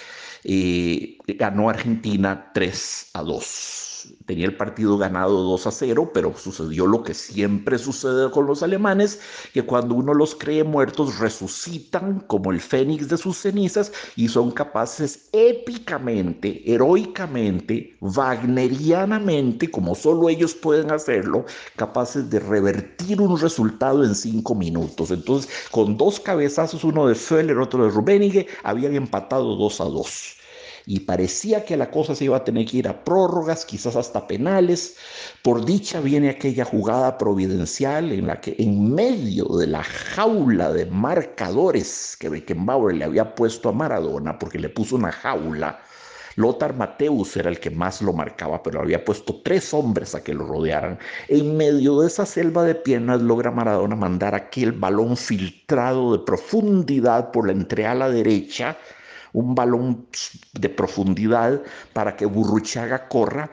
y 0.43 1.17
ganó 1.35 1.69
Argentina 1.69 2.51
3 2.53 3.11
a 3.13 3.21
2 3.23 3.86
tenía 4.25 4.45
el 4.45 4.55
partido 4.55 4.97
ganado 4.97 5.43
2 5.43 5.67
a 5.67 5.71
0, 5.71 6.11
pero 6.13 6.35
sucedió 6.37 6.85
lo 6.85 7.03
que 7.03 7.13
siempre 7.13 7.77
sucede 7.77 8.29
con 8.31 8.45
los 8.45 8.63
alemanes, 8.63 9.19
que 9.53 9.63
cuando 9.63 9.95
uno 9.95 10.13
los 10.13 10.35
cree 10.35 10.63
muertos 10.63 11.19
resucitan 11.19 12.21
como 12.27 12.51
el 12.51 12.61
fénix 12.61 13.07
de 13.07 13.17
sus 13.17 13.37
cenizas 13.37 13.91
y 14.15 14.27
son 14.27 14.51
capaces 14.51 15.29
épicamente, 15.31 16.61
heroicamente, 16.71 17.95
wagnerianamente, 18.01 19.69
como 19.69 19.95
solo 19.95 20.29
ellos 20.29 20.53
pueden 20.53 20.91
hacerlo, 20.91 21.45
capaces 21.75 22.29
de 22.29 22.39
revertir 22.39 23.21
un 23.21 23.39
resultado 23.39 24.03
en 24.03 24.15
cinco 24.15 24.55
minutos. 24.55 25.11
Entonces, 25.11 25.49
con 25.71 25.97
dos 25.97 26.19
cabezazos, 26.19 26.83
uno 26.83 27.07
de 27.07 27.15
Föller, 27.15 27.57
otro 27.57 27.83
de 27.83 27.91
Rummenigge, 27.91 28.47
habían 28.63 28.95
empatado 28.95 29.55
2 29.55 29.81
a 29.81 29.85
2 29.85 30.36
y 30.87 31.01
parecía 31.01 31.65
que 31.65 31.75
la 31.75 31.91
cosa 31.91 32.15
se 32.15 32.23
iba 32.23 32.37
a 32.37 32.45
tener 32.45 32.65
que 32.65 32.77
ir 32.77 32.87
a 32.87 33.03
prórrogas, 33.03 33.65
quizás 33.65 33.97
hasta 33.97 34.25
penales. 34.25 34.95
Por 35.43 35.65
dicha 35.65 35.99
viene 35.99 36.29
aquella 36.29 36.63
jugada 36.63 37.17
providencial 37.17 38.13
en 38.13 38.25
la 38.25 38.39
que 38.39 38.55
en 38.57 38.95
medio 38.95 39.45
de 39.57 39.67
la 39.67 39.83
jaula 39.83 40.71
de 40.71 40.85
marcadores 40.85 42.15
que 42.17 42.29
Beckenbauer 42.29 42.95
le 42.95 43.03
había 43.03 43.35
puesto 43.35 43.67
a 43.67 43.73
Maradona, 43.73 44.39
porque 44.39 44.59
le 44.59 44.69
puso 44.69 44.95
una 44.95 45.11
jaula, 45.11 45.77
Lothar 46.37 46.73
Mateus 46.75 47.35
era 47.35 47.49
el 47.49 47.59
que 47.59 47.71
más 47.71 48.01
lo 48.01 48.13
marcaba, 48.13 48.63
pero 48.63 48.79
había 48.79 49.03
puesto 49.03 49.41
tres 49.43 49.73
hombres 49.73 50.15
a 50.15 50.23
que 50.23 50.33
lo 50.33 50.45
rodearan. 50.45 50.99
En 51.27 51.57
medio 51.57 51.99
de 51.99 52.07
esa 52.07 52.25
selva 52.25 52.63
de 52.63 52.75
piernas 52.75 53.21
logra 53.21 53.51
Maradona 53.51 53.97
mandar 53.97 54.35
aquel 54.35 54.71
balón 54.71 55.17
filtrado 55.17 56.13
de 56.15 56.23
profundidad 56.23 57.31
por 57.31 57.47
la 57.47 57.53
entreala 57.53 58.09
derecha 58.09 58.77
un 59.37 59.53
balón 59.53 60.07
de 60.53 60.69
profundidad 60.69 61.61
para 61.93 62.15
que 62.15 62.25
Burruchaga 62.25 63.07
corra. 63.07 63.51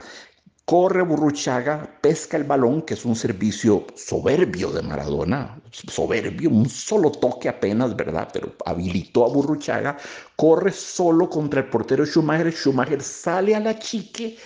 Corre 0.67 1.03
Burruchaga, 1.03 1.87
pesca 2.01 2.39
el 2.39 2.45
balón, 2.45 2.81
que 2.81 2.95
es 2.95 3.05
un 3.05 3.15
servicio 3.15 3.87
soberbio 3.97 4.71
de 4.71 4.81
Maradona, 4.81 5.61
soberbio, 5.71 6.49
un 6.49 6.71
solo 6.71 7.11
toque 7.11 7.51
apenas, 7.51 7.95
¿verdad? 7.95 8.31
Pero 8.33 8.55
habilitó 8.65 9.27
a 9.27 9.29
Burruchaga, 9.29 9.99
corre 10.37 10.73
solo 10.73 11.29
contra 11.29 11.61
el 11.61 11.69
portero 11.69 12.07
Schumacher, 12.07 12.51
Schumacher 12.51 13.03
sale 13.03 13.55
a 13.55 13.61
la 13.61 13.79
chique, 13.79 14.39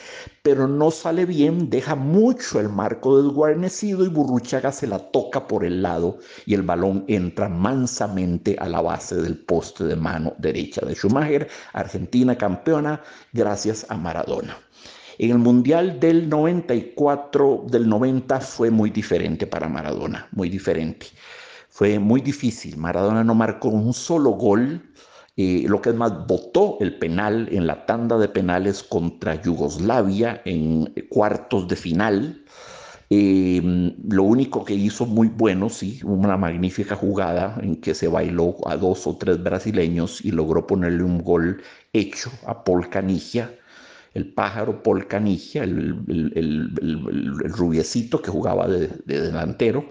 pero 0.42 0.66
no 0.66 0.90
sale 0.90 1.24
bien, 1.24 1.70
deja 1.70 1.94
mucho 1.94 2.58
el 2.58 2.68
marco 2.68 3.22
desguarnecido 3.22 4.04
y 4.04 4.08
Burruchaga 4.08 4.72
se 4.72 4.88
la 4.88 4.98
toca 4.98 5.46
por 5.46 5.64
el 5.64 5.82
lado 5.82 6.18
y 6.46 6.54
el 6.54 6.62
balón 6.62 7.04
entra 7.06 7.48
mansamente 7.48 8.56
a 8.58 8.68
la 8.68 8.80
base 8.80 9.14
del 9.14 9.38
poste 9.38 9.84
de 9.84 9.94
mano 9.94 10.34
derecha 10.38 10.84
de 10.84 10.96
Schumacher, 10.96 11.48
Argentina 11.74 12.36
campeona 12.36 13.00
gracias 13.32 13.86
a 13.88 13.96
Maradona. 13.96 14.58
En 15.20 15.32
el 15.32 15.38
Mundial 15.38 15.98
del 15.98 16.28
94, 16.28 17.64
del 17.68 17.88
90 17.88 18.40
fue 18.40 18.70
muy 18.70 18.90
diferente 18.90 19.48
para 19.48 19.68
Maradona, 19.68 20.28
muy 20.30 20.48
diferente. 20.48 21.08
Fue 21.70 21.98
muy 21.98 22.20
difícil. 22.20 22.76
Maradona 22.76 23.24
no 23.24 23.34
marcó 23.34 23.68
un 23.68 23.92
solo 23.92 24.30
gol. 24.30 24.80
Eh, 25.36 25.64
lo 25.66 25.82
que 25.82 25.90
es 25.90 25.96
más, 25.96 26.24
votó 26.28 26.76
el 26.80 26.98
penal 26.98 27.48
en 27.50 27.66
la 27.66 27.84
tanda 27.84 28.16
de 28.16 28.28
penales 28.28 28.84
contra 28.84 29.42
Yugoslavia 29.42 30.40
en 30.44 30.86
cuartos 31.08 31.66
de 31.66 31.74
final. 31.74 32.44
Eh, 33.10 33.60
lo 34.08 34.22
único 34.22 34.64
que 34.64 34.74
hizo 34.74 35.04
muy 35.04 35.26
bueno, 35.26 35.68
sí, 35.68 35.98
una 36.04 36.36
magnífica 36.36 36.94
jugada 36.94 37.58
en 37.60 37.80
que 37.80 37.94
se 37.94 38.06
bailó 38.06 38.54
a 38.68 38.76
dos 38.76 39.04
o 39.08 39.16
tres 39.16 39.42
brasileños 39.42 40.24
y 40.24 40.30
logró 40.30 40.64
ponerle 40.64 41.02
un 41.02 41.24
gol 41.24 41.60
hecho 41.92 42.30
a 42.46 42.62
Paul 42.62 42.88
Canigia 42.88 43.50
el 44.14 44.32
pájaro 44.32 44.82
Paul 44.82 45.06
Canigia, 45.06 45.64
el, 45.64 46.70
rubiecito 47.56 48.20
que 48.20 48.30
jugaba 48.30 48.68
de, 48.68 48.88
delantero, 49.06 49.88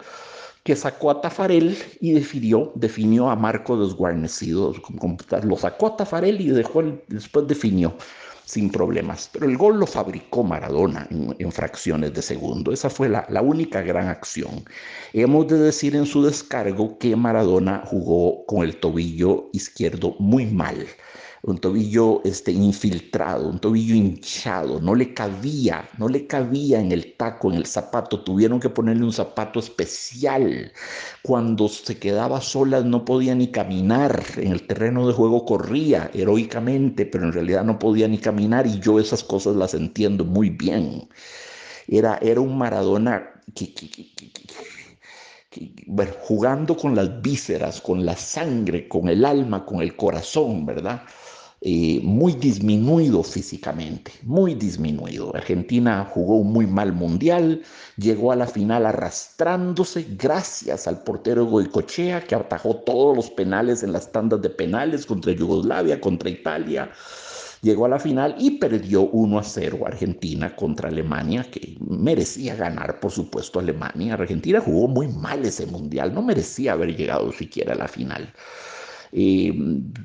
que 0.63 0.75
sacó 0.75 1.11
a 1.11 1.21
Tafarel 1.21 1.77
y 2.01 2.11
definió, 2.11 2.73
definió 2.75 3.29
a 3.29 3.35
Marco 3.35 3.77
desguarnecido. 3.77 4.73
Lo 5.43 5.57
sacó 5.57 5.87
a 5.87 5.97
Tafarel 5.97 6.41
y 6.41 6.49
dejó 6.49 6.83
después 7.07 7.47
definió 7.47 7.95
sin 8.47 8.69
problemas. 8.69 9.29
Pero 9.31 9.45
el 9.45 9.57
gol 9.57 9.77
lo 9.77 9.85
fabricó 9.85 10.43
Maradona 10.43 11.07
en, 11.09 11.51
fracciones 11.51 12.13
de 12.13 12.21
segundo. 12.21 12.71
Esa 12.71 12.89
fue 12.89 13.09
la, 13.09 13.25
la, 13.29 13.41
única 13.41 13.81
gran 13.81 14.07
acción. 14.07 14.65
Hemos 15.13 15.47
de 15.47 15.59
decir 15.59 15.95
en 15.95 16.05
su 16.05 16.23
descargo 16.23 16.97
que 16.97 17.15
Maradona 17.15 17.83
jugó 17.85 18.45
con 18.45 18.63
el 18.63 18.77
tobillo 18.77 19.49
izquierdo 19.53 20.15
muy 20.19 20.45
mal 20.45 20.87
un 21.43 21.57
tobillo 21.59 22.21
este, 22.23 22.51
infiltrado, 22.51 23.47
un 23.47 23.59
tobillo 23.59 23.95
hinchado, 23.95 24.81
no 24.81 24.95
le 24.95 25.13
cabía, 25.13 25.87
no 25.97 26.07
le 26.07 26.27
cabía 26.27 26.79
en 26.79 26.91
el 26.91 27.15
taco, 27.15 27.51
en 27.51 27.57
el 27.57 27.65
zapato, 27.65 28.23
tuvieron 28.23 28.59
que 28.59 28.69
ponerle 28.69 29.03
un 29.03 29.13
zapato 29.13 29.59
especial. 29.59 30.71
Cuando 31.21 31.67
se 31.69 31.97
quedaba 31.97 32.41
sola 32.41 32.81
no 32.81 33.05
podía 33.05 33.35
ni 33.35 33.47
caminar, 33.47 34.23
en 34.37 34.51
el 34.51 34.65
terreno 34.65 35.07
de 35.07 35.13
juego 35.13 35.45
corría 35.45 36.09
heroicamente, 36.13 37.05
pero 37.05 37.25
en 37.25 37.33
realidad 37.33 37.63
no 37.63 37.79
podía 37.79 38.07
ni 38.07 38.17
caminar 38.17 38.65
y 38.67 38.79
yo 38.79 38.99
esas 38.99 39.23
cosas 39.23 39.55
las 39.55 39.73
entiendo 39.73 40.25
muy 40.25 40.49
bien. 40.49 41.07
Era, 41.87 42.17
era 42.21 42.41
un 42.41 42.57
Maradona 42.57 43.41
que, 43.53 43.73
bueno, 45.87 46.11
jugando 46.21 46.75
con 46.75 46.95
las 46.95 47.21
vísceras, 47.21 47.81
con 47.81 48.05
la 48.05 48.15
sangre, 48.15 48.87
con 48.87 49.07
el 49.07 49.23
alma, 49.25 49.65
con 49.65 49.81
el 49.81 49.95
corazón, 49.95 50.65
¿verdad? 50.65 51.01
Eh, 51.69 51.99
muy 52.01 52.31
disminuido 52.31 53.21
físicamente, 53.23 54.13
muy 54.23 54.55
disminuido. 54.55 55.35
Argentina 55.35 56.09
jugó 56.09 56.37
un 56.37 56.53
muy 56.53 56.65
mal 56.65 56.93
mundial, 56.93 57.61
llegó 57.97 58.31
a 58.31 58.37
la 58.37 58.47
final 58.47 58.85
arrastrándose 58.85 60.07
gracias 60.17 60.87
al 60.87 61.03
portero 61.03 61.45
Goicochea 61.45 62.23
que 62.23 62.35
atajó 62.35 62.77
todos 62.77 63.17
los 63.17 63.29
penales 63.31 63.83
en 63.83 63.91
las 63.91 64.09
tandas 64.13 64.41
de 64.41 64.49
penales 64.49 65.05
contra 65.05 65.33
Yugoslavia, 65.33 65.99
contra 65.99 66.29
Italia. 66.29 66.89
Llegó 67.61 67.83
a 67.83 67.89
la 67.89 67.99
final 67.99 68.35
y 68.39 68.51
perdió 68.51 69.01
1 69.01 69.37
a 69.37 69.43
0 69.43 69.79
Argentina 69.85 70.55
contra 70.55 70.87
Alemania, 70.87 71.45
que 71.51 71.75
merecía 71.81 72.55
ganar, 72.55 73.01
por 73.01 73.11
supuesto, 73.11 73.59
Alemania. 73.59 74.13
Argentina 74.13 74.61
jugó 74.61 74.87
muy 74.87 75.09
mal 75.09 75.43
ese 75.43 75.65
mundial, 75.65 76.13
no 76.13 76.21
merecía 76.21 76.71
haber 76.71 76.95
llegado 76.95 77.29
siquiera 77.33 77.73
a 77.73 77.77
la 77.77 77.89
final. 77.89 78.31
Eh, 79.11 79.53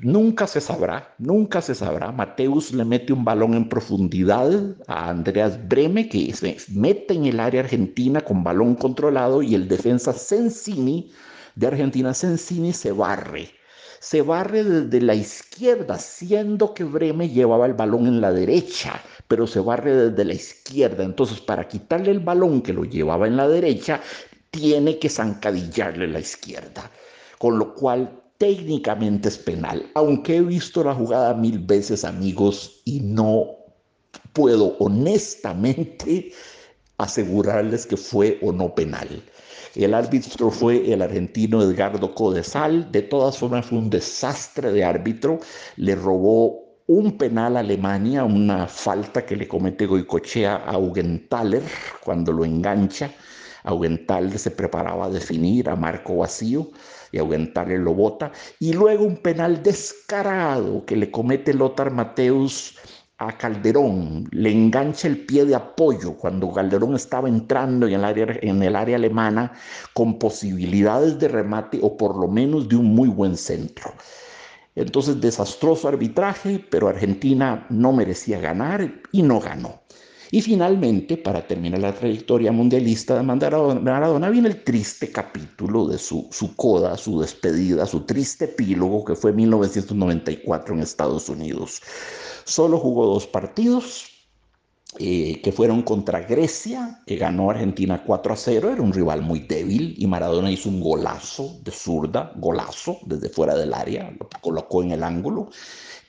nunca 0.01 0.47
se 0.47 0.61
sabrá, 0.61 1.13
nunca 1.17 1.61
se 1.61 1.75
sabrá. 1.75 2.11
Mateus 2.11 2.71
le 2.71 2.85
mete 2.85 3.13
un 3.13 3.25
balón 3.25 3.53
en 3.53 3.67
profundidad 3.67 4.51
a 4.87 5.09
Andreas 5.09 5.59
Breme, 5.67 6.07
que 6.07 6.33
se 6.33 6.57
mete 6.69 7.13
en 7.13 7.25
el 7.25 7.39
área 7.39 7.61
argentina 7.61 8.21
con 8.21 8.43
balón 8.43 8.75
controlado 8.75 9.41
y 9.41 9.55
el 9.55 9.67
defensa 9.67 10.13
Sensini 10.13 11.11
de 11.55 11.67
Argentina, 11.67 12.13
Sensini, 12.13 12.73
se 12.73 12.91
barre. 12.91 13.49
Se 13.99 14.21
barre 14.21 14.63
desde 14.63 15.01
la 15.01 15.15
izquierda, 15.15 15.97
siendo 15.97 16.73
que 16.73 16.83
Breme 16.83 17.29
llevaba 17.29 17.65
el 17.65 17.73
balón 17.73 18.07
en 18.07 18.19
la 18.19 18.33
derecha, 18.33 19.01
pero 19.27 19.47
se 19.47 19.59
barre 19.59 20.09
desde 20.09 20.25
la 20.25 20.33
izquierda. 20.33 21.03
Entonces, 21.03 21.39
para 21.39 21.67
quitarle 21.67 22.11
el 22.11 22.19
balón 22.19 22.61
que 22.61 22.73
lo 22.73 22.83
llevaba 22.83 23.27
en 23.27 23.37
la 23.37 23.47
derecha, 23.47 24.01
tiene 24.51 24.99
que 24.99 25.09
zancadillarle 25.09 26.07
la 26.07 26.19
izquierda. 26.19 26.91
Con 27.37 27.57
lo 27.57 27.73
cual 27.73 28.22
técnicamente 28.43 29.29
es 29.29 29.37
penal, 29.37 29.89
aunque 29.93 30.35
he 30.35 30.41
visto 30.41 30.83
la 30.83 30.93
jugada 30.93 31.33
mil 31.33 31.59
veces, 31.59 32.03
amigos, 32.03 32.81
y 32.83 32.99
no 32.99 33.51
puedo 34.33 34.75
honestamente 34.79 36.33
asegurarles 36.97 37.85
que 37.85 37.95
fue 37.95 38.39
o 38.41 38.51
no 38.51 38.75
penal. 38.75 39.23
El 39.75 39.93
árbitro 39.93 40.51
fue 40.51 40.91
el 40.91 41.01
argentino 41.01 41.61
Edgardo 41.61 42.13
Codesal, 42.13 42.91
de 42.91 43.03
todas 43.03 43.37
formas 43.37 43.65
fue 43.65 43.77
un 43.77 43.89
desastre 43.89 44.73
de 44.73 44.83
árbitro, 44.83 45.39
le 45.77 45.95
robó 45.95 46.65
un 46.87 47.17
penal 47.17 47.55
a 47.55 47.61
Alemania, 47.61 48.25
una 48.25 48.67
falta 48.67 49.25
que 49.25 49.37
le 49.37 49.47
comete 49.47 49.85
Goicochea 49.85 50.55
a 50.57 50.71
Augenthaler 50.71 51.63
cuando 52.03 52.33
lo 52.33 52.43
engancha. 52.43 53.09
Augenthaler 53.63 54.37
se 54.37 54.51
preparaba 54.51 55.05
a 55.05 55.09
definir 55.09 55.69
a 55.69 55.77
Marco 55.77 56.17
Vacío 56.17 56.71
y 57.13 57.19
Augenthaler 57.19 57.79
lo 57.79 57.93
bota. 57.93 58.33
Y 58.59 58.73
luego 58.73 59.05
un 59.05 59.17
penal 59.17 59.63
descarado 59.63 60.83
que 60.85 60.97
le 60.97 61.09
comete 61.09 61.53
Lothar 61.53 61.91
Mateus 61.91 62.77
a 63.19 63.37
Calderón, 63.37 64.27
le 64.31 64.51
engancha 64.51 65.07
el 65.07 65.25
pie 65.25 65.45
de 65.45 65.55
apoyo 65.55 66.17
cuando 66.17 66.51
Calderón 66.51 66.95
estaba 66.95 67.29
entrando 67.29 67.87
en 67.87 67.93
el 67.93 68.03
área, 68.03 68.27
en 68.41 68.61
el 68.61 68.75
área 68.75 68.97
alemana 68.97 69.53
con 69.93 70.19
posibilidades 70.19 71.19
de 71.19 71.29
remate 71.29 71.79
o 71.81 71.95
por 71.95 72.17
lo 72.17 72.27
menos 72.27 72.67
de 72.67 72.75
un 72.75 72.87
muy 72.93 73.07
buen 73.07 73.37
centro. 73.37 73.93
Entonces, 74.75 75.21
desastroso 75.21 75.87
arbitraje, 75.87 76.65
pero 76.71 76.87
Argentina 76.87 77.67
no 77.69 77.93
merecía 77.93 78.39
ganar 78.39 78.91
y 79.11 79.21
no 79.21 79.39
ganó. 79.39 79.83
Y 80.33 80.41
finalmente, 80.41 81.15
para 81.15 81.45
terminar 81.45 81.81
la 81.81 81.93
trayectoria 81.93 82.51
mundialista 82.51 83.15
de 83.15 83.21
Maradona, 83.21 84.31
viene 84.31 84.47
el 84.47 84.63
triste 84.63 85.11
capítulo 85.11 85.85
de 85.85 85.99
su, 85.99 86.27
su 86.31 86.55
coda, 86.55 86.97
su 86.97 87.21
despedida, 87.21 87.85
su 87.85 88.01
triste 88.07 88.45
epílogo 88.45 89.05
que 89.05 89.13
fue 89.13 89.29
en 89.29 89.37
1994 89.37 90.73
en 90.73 90.81
Estados 90.81 91.29
Unidos. 91.29 91.83
Solo 92.45 92.79
jugó 92.79 93.05
dos 93.05 93.27
partidos, 93.27 94.09
eh, 94.97 95.39
que 95.43 95.51
fueron 95.51 95.83
contra 95.83 96.21
Grecia, 96.21 96.99
que 97.05 97.17
ganó 97.17 97.51
Argentina 97.51 98.03
4 98.03 98.33
a 98.33 98.35
0, 98.35 98.71
era 98.71 98.81
un 98.81 98.91
rival 98.91 99.21
muy 99.21 99.39
débil 99.41 99.93
y 99.99 100.07
Maradona 100.07 100.51
hizo 100.51 100.67
un 100.67 100.81
golazo 100.81 101.59
de 101.63 101.71
zurda, 101.71 102.31
golazo 102.37 102.97
desde 103.05 103.29
fuera 103.29 103.53
del 103.53 103.71
área, 103.71 104.09
lo 104.19 104.27
colocó 104.41 104.81
en 104.81 104.93
el 104.93 105.03
ángulo. 105.03 105.51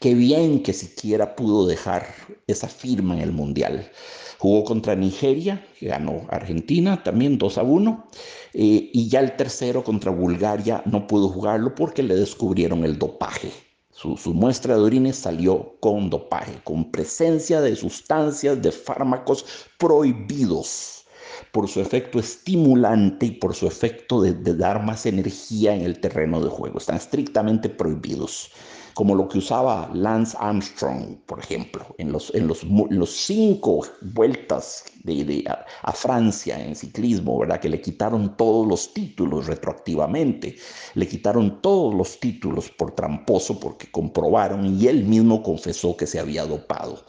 Qué 0.04 0.14
bien 0.14 0.62
que 0.62 0.74
siquiera 0.74 1.34
pudo 1.34 1.66
dejar 1.66 2.06
esa 2.46 2.68
firma 2.68 3.14
en 3.14 3.22
el 3.22 3.32
Mundial. 3.32 3.90
Jugó 4.36 4.62
contra 4.62 4.94
Nigeria, 4.94 5.66
que 5.78 5.86
ganó 5.86 6.26
Argentina 6.28 7.02
también 7.02 7.38
2 7.38 7.56
a 7.56 7.62
1. 7.62 8.10
Eh, 8.52 8.90
y 8.92 9.08
ya 9.08 9.20
el 9.20 9.34
tercero 9.34 9.82
contra 9.82 10.10
Bulgaria 10.10 10.82
no 10.84 11.06
pudo 11.06 11.30
jugarlo 11.30 11.74
porque 11.74 12.02
le 12.02 12.16
descubrieron 12.16 12.84
el 12.84 12.98
dopaje. 12.98 13.50
Su, 13.92 14.18
muestra 14.34 14.76
de 14.76 14.82
orines 14.82 15.16
salió 15.16 15.78
con 15.80 16.10
dopaje, 16.10 16.52
con 16.64 16.90
presencia 16.90 17.62
de 17.62 17.74
sustancias, 17.74 18.60
de 18.60 18.72
fármacos 18.72 19.46
prohibidos 19.78 21.06
por 21.50 21.66
su 21.66 21.80
efecto 21.80 22.18
estimulante 22.18 23.24
y 23.24 23.30
por 23.30 23.54
su 23.54 23.66
efecto 23.66 24.20
de 24.20 24.54
dar 24.54 24.84
más 24.84 25.06
energía 25.06 25.74
en 25.74 25.80
el 25.80 25.98
terreno 25.98 26.42
de 26.42 26.50
juego. 26.50 26.76
Están 26.76 26.96
estrictamente 26.96 27.70
prohibidos 27.70 28.50
como 28.94 29.14
lo 29.16 29.28
que 29.28 29.38
usaba 29.38 29.90
Lance 29.92 30.36
Armstrong, 30.40 31.18
por 31.26 31.40
ejemplo, 31.40 31.84
en 31.98 32.12
los, 32.12 32.32
en 32.34 32.46
los, 32.46 32.62
los 32.62 33.10
cinco 33.10 33.84
vueltas 34.00 34.84
de, 35.02 35.44
a, 35.82 35.92
Francia 35.92 36.64
en 36.64 36.76
ciclismo, 36.76 37.38
¿verdad? 37.38 37.60
Que 37.60 37.68
le 37.68 37.80
quitaron 37.80 38.36
todos 38.36 38.66
los 38.66 38.94
títulos 38.94 39.46
retroactivamente, 39.46 40.56
le 40.94 41.08
quitaron 41.08 41.60
todos 41.60 41.94
los 41.94 42.20
títulos 42.20 42.70
por 42.70 42.94
tramposo 42.94 43.58
porque 43.58 43.90
comprobaron 43.90 44.80
y 44.80 44.86
él 44.86 45.04
mismo 45.04 45.42
confesó 45.42 45.96
que 45.96 46.06
se 46.06 46.20
había 46.20 46.46
dopado. 46.46 47.04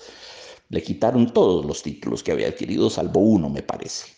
Le 0.70 0.82
quitaron 0.82 1.32
todos 1.32 1.64
los 1.64 1.84
títulos 1.84 2.24
que 2.24 2.32
había 2.32 2.48
adquirido, 2.48 2.90
salvo 2.90 3.20
uno, 3.20 3.50
me 3.50 3.62
parece. 3.62 4.15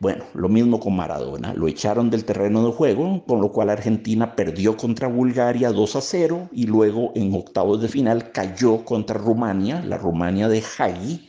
Bueno, 0.00 0.24
lo 0.32 0.48
mismo 0.48 0.80
con 0.80 0.96
Maradona, 0.96 1.52
lo 1.52 1.68
echaron 1.68 2.08
del 2.08 2.24
terreno 2.24 2.64
de 2.64 2.72
juego, 2.72 3.22
con 3.26 3.42
lo 3.42 3.52
cual 3.52 3.68
Argentina 3.68 4.34
perdió 4.34 4.74
contra 4.74 5.08
Bulgaria 5.08 5.72
2 5.72 5.96
a 5.96 6.00
0 6.00 6.48
y 6.52 6.64
luego 6.66 7.12
en 7.14 7.34
octavos 7.34 7.82
de 7.82 7.88
final 7.88 8.32
cayó 8.32 8.82
contra 8.86 9.18
Rumania, 9.18 9.82
la 9.82 9.98
Rumania 9.98 10.48
de 10.48 10.64
Hagi, 10.78 11.28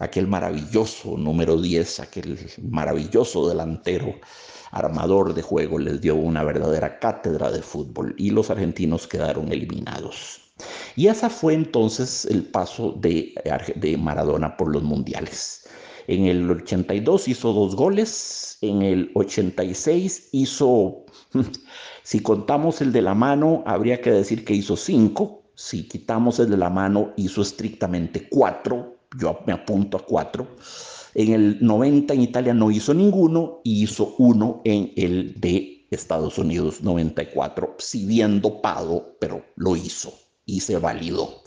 aquel 0.00 0.26
maravilloso 0.26 1.16
número 1.16 1.56
10, 1.60 2.00
aquel 2.00 2.36
maravilloso 2.68 3.48
delantero 3.48 4.16
armador 4.72 5.32
de 5.32 5.42
juego, 5.42 5.78
les 5.78 6.00
dio 6.00 6.16
una 6.16 6.42
verdadera 6.42 6.98
cátedra 6.98 7.52
de 7.52 7.62
fútbol 7.62 8.16
y 8.18 8.30
los 8.30 8.50
argentinos 8.50 9.06
quedaron 9.06 9.52
eliminados. 9.52 10.40
Y 10.96 11.06
ese 11.06 11.30
fue 11.30 11.54
entonces 11.54 12.24
el 12.24 12.42
paso 12.42 12.90
de, 12.98 13.34
de 13.76 13.96
Maradona 13.96 14.56
por 14.56 14.68
los 14.72 14.82
mundiales. 14.82 15.59
En 16.10 16.26
el 16.26 16.50
82 16.50 17.28
hizo 17.28 17.52
dos 17.52 17.76
goles, 17.76 18.58
en 18.62 18.82
el 18.82 19.12
86 19.14 20.30
hizo, 20.32 21.04
si 22.02 22.18
contamos 22.18 22.80
el 22.80 22.90
de 22.90 23.00
la 23.00 23.14
mano, 23.14 23.62
habría 23.64 24.00
que 24.00 24.10
decir 24.10 24.44
que 24.44 24.52
hizo 24.52 24.76
cinco, 24.76 25.44
si 25.54 25.86
quitamos 25.86 26.40
el 26.40 26.50
de 26.50 26.56
la 26.56 26.68
mano, 26.68 27.12
hizo 27.16 27.42
estrictamente 27.42 28.28
cuatro, 28.28 28.96
yo 29.20 29.38
me 29.46 29.52
apunto 29.52 29.98
a 29.98 30.04
cuatro. 30.04 30.48
En 31.14 31.32
el 31.32 31.64
90 31.64 32.14
en 32.14 32.22
Italia 32.22 32.54
no 32.54 32.72
hizo 32.72 32.92
ninguno 32.92 33.60
y 33.62 33.84
hizo 33.84 34.16
uno 34.18 34.62
en 34.64 34.92
el 34.96 35.40
de 35.40 35.86
Estados 35.92 36.38
Unidos 36.38 36.82
94, 36.82 37.76
si 37.78 38.04
bien 38.04 38.40
dopado, 38.40 39.16
pero 39.20 39.44
lo 39.54 39.76
hizo 39.76 40.12
y 40.44 40.58
se 40.58 40.76
validó. 40.76 41.44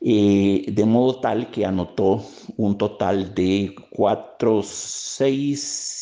De 0.00 0.84
modo 0.86 1.20
tal 1.20 1.50
que 1.50 1.66
anotó 1.66 2.24
un 2.56 2.78
total 2.78 3.34
de 3.34 3.74
4, 3.90 4.62
6, 4.62 5.98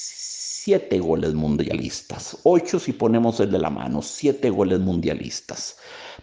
7 0.66 0.98
goles 0.98 1.32
mundialistas, 1.32 2.36
8 2.42 2.78
si 2.80 2.92
ponemos 2.92 3.40
el 3.40 3.50
de 3.52 3.58
la 3.58 3.70
mano, 3.70 4.02
7 4.02 4.50
goles 4.50 4.80
mundialistas 4.80 5.76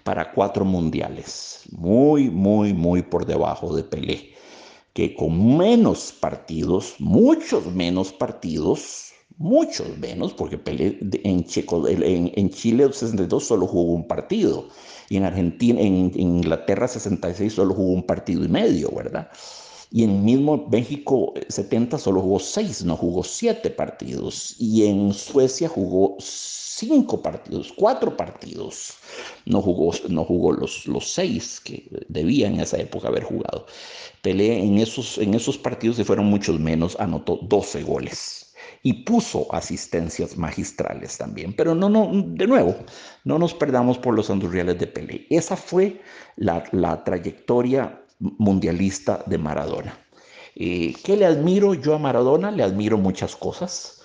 para 0.04 0.34
4 0.34 0.66
mundiales, 0.66 1.62
muy, 1.72 2.30
muy, 2.30 2.74
muy 2.74 3.02
por 3.02 3.26
debajo 3.26 3.74
de 3.76 3.84
Pelé, 3.84 4.34
que 4.94 5.16
con 5.16 5.58
menos 5.58 6.12
partidos, 6.12 6.96
muchos 7.00 7.66
menos 7.68 8.12
partidos, 8.14 9.13
muchos 9.44 9.98
menos, 9.98 10.34
porque 10.34 10.58
Pelé 10.58 10.98
en, 11.24 11.44
Checo, 11.44 11.88
en, 11.88 12.32
en 12.34 12.50
Chile 12.50 12.88
62 12.92 13.44
solo 13.46 13.68
jugó 13.68 13.94
un 13.94 14.08
partido, 14.08 14.70
y 15.10 15.18
en 15.18 15.26
Argentina, 15.26 15.82
en, 15.82 16.12
Inglaterra 16.16 16.88
66 16.88 17.54
solo 17.54 17.74
jugó 17.76 17.92
un 17.92 18.04
partido 18.04 18.44
y 18.44 18.48
medio, 18.48 18.90
¿verdad? 18.92 19.30
Y 19.92 20.04
en 20.06 20.24
mismo 20.24 20.66
México 20.72 21.34
70 21.50 22.00
solo 22.00 22.22
jugó 22.22 22.40
seis, 22.40 22.84
no 22.84 22.96
jugó 22.96 23.24
siete 23.24 23.70
partidos. 23.70 24.56
Y 24.58 24.88
en 24.88 25.14
Suecia 25.14 25.70
jugó 25.70 26.16
cinco 26.20 27.22
partidos, 27.22 27.72
cuatro 27.76 28.18
partidos. 28.18 28.94
No 29.46 29.62
jugó, 29.62 29.94
no 30.10 30.24
jugó 30.24 30.54
los, 30.54 30.88
los 30.88 31.12
seis 31.12 31.60
que 31.60 31.88
debía 32.08 32.48
en 32.48 32.60
esa 32.60 32.78
época 32.80 33.10
haber 33.10 33.24
jugado. 33.24 33.68
Pelé 34.24 34.64
en 34.64 34.80
esos, 34.80 35.20
en 35.20 35.36
esos 35.36 35.60
partidos, 35.60 35.98
se 35.98 36.06
fueron 36.06 36.26
muchos 36.26 36.60
menos, 36.60 36.96
anotó 37.00 37.40
12 37.44 37.84
goles 37.84 38.43
y 38.82 39.04
puso 39.04 39.48
asistencias 39.54 40.38
magistrales 40.38 41.18
también. 41.18 41.54
Pero 41.56 41.74
no, 41.74 41.90
no, 41.90 42.10
de 42.14 42.48
nuevo, 42.48 42.76
no 43.24 43.40
nos 43.40 43.54
perdamos 43.54 43.98
por 43.98 44.14
los 44.14 44.30
andurriales 44.30 44.78
de 44.80 44.88
Pelé. 44.88 45.28
Esa 45.30 45.56
fue 45.56 46.02
la, 46.36 47.04
trayectoria 47.04 48.02
mundialista 48.20 49.24
de 49.26 49.38
Maradona. 49.38 49.98
Eh, 50.56 50.94
¿Qué 51.04 51.18
le 51.18 51.26
admiro 51.26 51.74
yo 51.74 51.96
a 51.96 52.00
Maradona? 52.00 52.52
Le 52.52 52.64
admiro 52.64 52.98
muchas 52.98 53.36
cosas. 53.36 54.02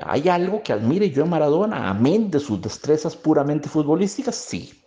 ¿Hay 0.00 0.28
algo 0.28 0.62
que 0.62 0.72
admire 0.72 1.10
yo 1.10 1.24
a 1.24 1.26
Maradona, 1.26 1.88
amén 1.88 2.30
de 2.30 2.38
sus 2.38 2.60
destrezas 2.60 3.16
puramente 3.16 3.68
futbolísticas? 3.68 4.36
Sí. 4.36 4.84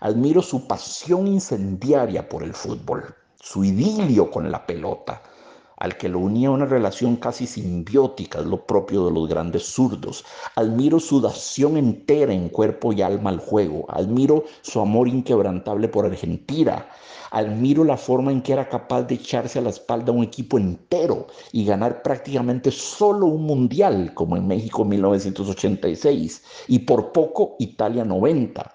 Admiro 0.00 0.42
su 0.42 0.66
pasión 0.66 1.26
incendiaria 1.26 2.28
por 2.28 2.42
el 2.42 2.52
fútbol, 2.52 3.14
su 3.40 3.64
idilio 3.64 4.30
con 4.30 4.50
la 4.50 4.64
pelota, 4.66 5.22
al 5.84 5.98
que 5.98 6.08
lo 6.08 6.18
unía 6.18 6.50
una 6.50 6.64
relación 6.64 7.16
casi 7.16 7.46
simbiótica, 7.46 8.40
lo 8.40 8.64
propio 8.64 9.04
de 9.04 9.12
los 9.12 9.28
grandes 9.28 9.66
zurdos. 9.66 10.24
Admiro 10.56 10.98
su 10.98 11.20
dación 11.20 11.76
entera 11.76 12.32
en 12.32 12.48
cuerpo 12.48 12.94
y 12.94 13.02
alma 13.02 13.28
al 13.28 13.38
juego. 13.38 13.84
Admiro 13.90 14.44
su 14.62 14.80
amor 14.80 15.08
inquebrantable 15.08 15.88
por 15.88 16.06
Argentina. 16.06 16.88
Admiro 17.32 17.84
la 17.84 17.98
forma 17.98 18.32
en 18.32 18.40
que 18.40 18.54
era 18.54 18.66
capaz 18.66 19.02
de 19.02 19.16
echarse 19.16 19.58
a 19.58 19.62
la 19.62 19.68
espalda 19.68 20.10
un 20.10 20.24
equipo 20.24 20.56
entero 20.56 21.26
y 21.52 21.66
ganar 21.66 22.00
prácticamente 22.00 22.70
solo 22.70 23.26
un 23.26 23.42
mundial, 23.42 24.14
como 24.14 24.38
en 24.38 24.46
México 24.46 24.86
1986, 24.86 26.42
y 26.68 26.78
por 26.78 27.12
poco 27.12 27.56
Italia 27.58 28.06
90. 28.06 28.74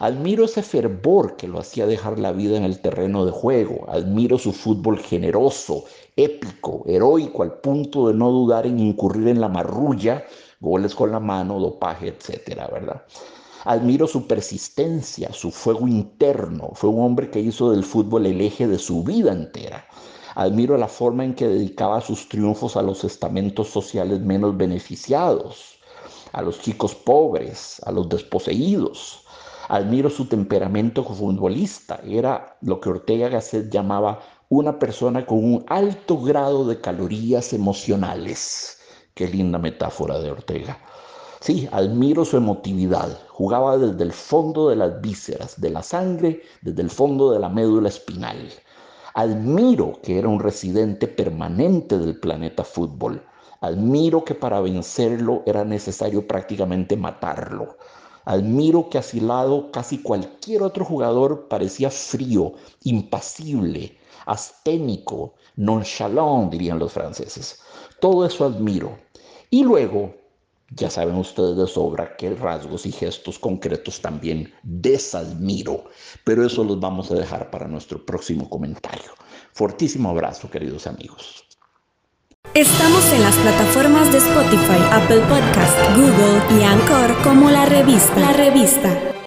Admiro 0.00 0.46
ese 0.46 0.62
fervor 0.62 1.36
que 1.36 1.46
lo 1.46 1.60
hacía 1.60 1.84
dejar 1.84 2.18
la 2.18 2.32
vida 2.32 2.56
en 2.56 2.64
el 2.64 2.80
terreno 2.80 3.26
de 3.26 3.32
juego. 3.32 3.84
Admiro 3.86 4.38
su 4.38 4.54
fútbol 4.54 4.98
generoso, 4.98 5.84
épico, 6.24 6.84
heroico, 6.86 7.42
al 7.42 7.60
punto 7.60 8.08
de 8.08 8.14
no 8.14 8.30
dudar 8.30 8.66
en 8.66 8.78
incurrir 8.78 9.28
en 9.28 9.40
la 9.40 9.48
marrulla, 9.48 10.24
goles 10.60 10.94
con 10.94 11.10
la 11.10 11.20
mano, 11.20 11.58
dopaje, 11.58 12.08
etcétera, 12.08 12.68
¿verdad? 12.72 13.02
Admiro 13.64 14.06
su 14.06 14.26
persistencia, 14.26 15.32
su 15.32 15.50
fuego 15.50 15.86
interno. 15.86 16.70
Fue 16.74 16.88
un 16.88 17.02
hombre 17.02 17.30
que 17.30 17.40
hizo 17.40 17.70
del 17.70 17.84
fútbol 17.84 18.26
el 18.26 18.40
eje 18.40 18.66
de 18.66 18.78
su 18.78 19.04
vida 19.04 19.32
entera. 19.32 19.86
Admiro 20.34 20.78
la 20.78 20.88
forma 20.88 21.24
en 21.24 21.34
que 21.34 21.46
dedicaba 21.46 22.00
sus 22.00 22.28
triunfos 22.28 22.76
a 22.76 22.82
los 22.82 23.04
estamentos 23.04 23.68
sociales 23.68 24.20
menos 24.20 24.56
beneficiados, 24.56 25.78
a 26.32 26.40
los 26.40 26.60
chicos 26.60 26.94
pobres, 26.94 27.82
a 27.84 27.92
los 27.92 28.08
desposeídos. 28.08 29.24
Admiro 29.68 30.08
su 30.08 30.26
temperamento 30.26 31.04
futbolista. 31.04 32.00
Era 32.04 32.56
lo 32.62 32.80
que 32.80 32.88
Ortega 32.88 33.28
Gasset 33.28 33.70
llamaba 33.70 34.20
una 34.52 34.80
persona 34.80 35.24
con 35.24 35.44
un 35.44 35.64
alto 35.68 36.18
grado 36.18 36.64
de 36.64 36.80
calorías 36.80 37.52
emocionales. 37.52 38.78
Qué 39.14 39.28
linda 39.28 39.60
metáfora 39.60 40.18
de 40.18 40.32
Ortega. 40.32 40.76
Sí, 41.40 41.68
admiro 41.70 42.24
su 42.24 42.36
emotividad. 42.36 43.16
Jugaba 43.28 43.78
desde 43.78 44.02
el 44.02 44.12
fondo 44.12 44.68
de 44.68 44.74
las 44.74 45.00
vísceras, 45.00 45.60
de 45.60 45.70
la 45.70 45.84
sangre, 45.84 46.42
desde 46.62 46.82
el 46.82 46.90
fondo 46.90 47.30
de 47.30 47.38
la 47.38 47.48
médula 47.48 47.88
espinal. 47.90 48.50
Admiro 49.14 50.00
que 50.02 50.18
era 50.18 50.26
un 50.26 50.40
residente 50.40 51.06
permanente 51.06 51.96
del 51.96 52.18
planeta 52.18 52.64
fútbol. 52.64 53.22
Admiro 53.60 54.24
que 54.24 54.34
para 54.34 54.60
vencerlo 54.60 55.44
era 55.46 55.64
necesario 55.64 56.26
prácticamente 56.26 56.96
matarlo. 56.96 57.76
Admiro 58.24 58.90
que 58.90 58.98
asilado 58.98 59.70
casi 59.70 59.98
cualquier 60.02 60.64
otro 60.64 60.84
jugador 60.84 61.46
parecía 61.46 61.88
frío, 61.88 62.54
impasible, 62.82 63.99
asténico, 64.26 65.34
nonchalant, 65.56 66.50
dirían 66.50 66.78
los 66.78 66.92
franceses. 66.92 67.60
Todo 68.00 68.26
eso 68.26 68.44
admiro. 68.44 68.98
Y 69.50 69.64
luego, 69.64 70.14
ya 70.70 70.88
saben 70.88 71.16
ustedes 71.16 71.56
de 71.56 71.66
sobra 71.66 72.16
que 72.16 72.30
rasgos 72.30 72.86
y 72.86 72.92
gestos 72.92 73.38
concretos 73.38 74.00
también 74.00 74.52
desadmiro, 74.62 75.84
pero 76.24 76.46
eso 76.46 76.62
los 76.62 76.78
vamos 76.78 77.10
a 77.10 77.16
dejar 77.16 77.50
para 77.50 77.66
nuestro 77.66 78.04
próximo 78.04 78.48
comentario. 78.48 79.10
Fortísimo 79.52 80.10
abrazo, 80.10 80.48
queridos 80.50 80.86
amigos. 80.86 81.44
Estamos 82.54 83.12
en 83.12 83.22
las 83.22 83.36
plataformas 83.36 84.10
de 84.10 84.18
Spotify, 84.18 84.80
Apple 84.90 85.20
Podcast, 85.20 85.78
Google 85.96 86.58
y 86.58 86.64
Anchor 86.64 87.22
como 87.22 87.50
la 87.50 87.66
revista. 87.66 88.18
La 88.18 88.32
revista. 88.32 89.10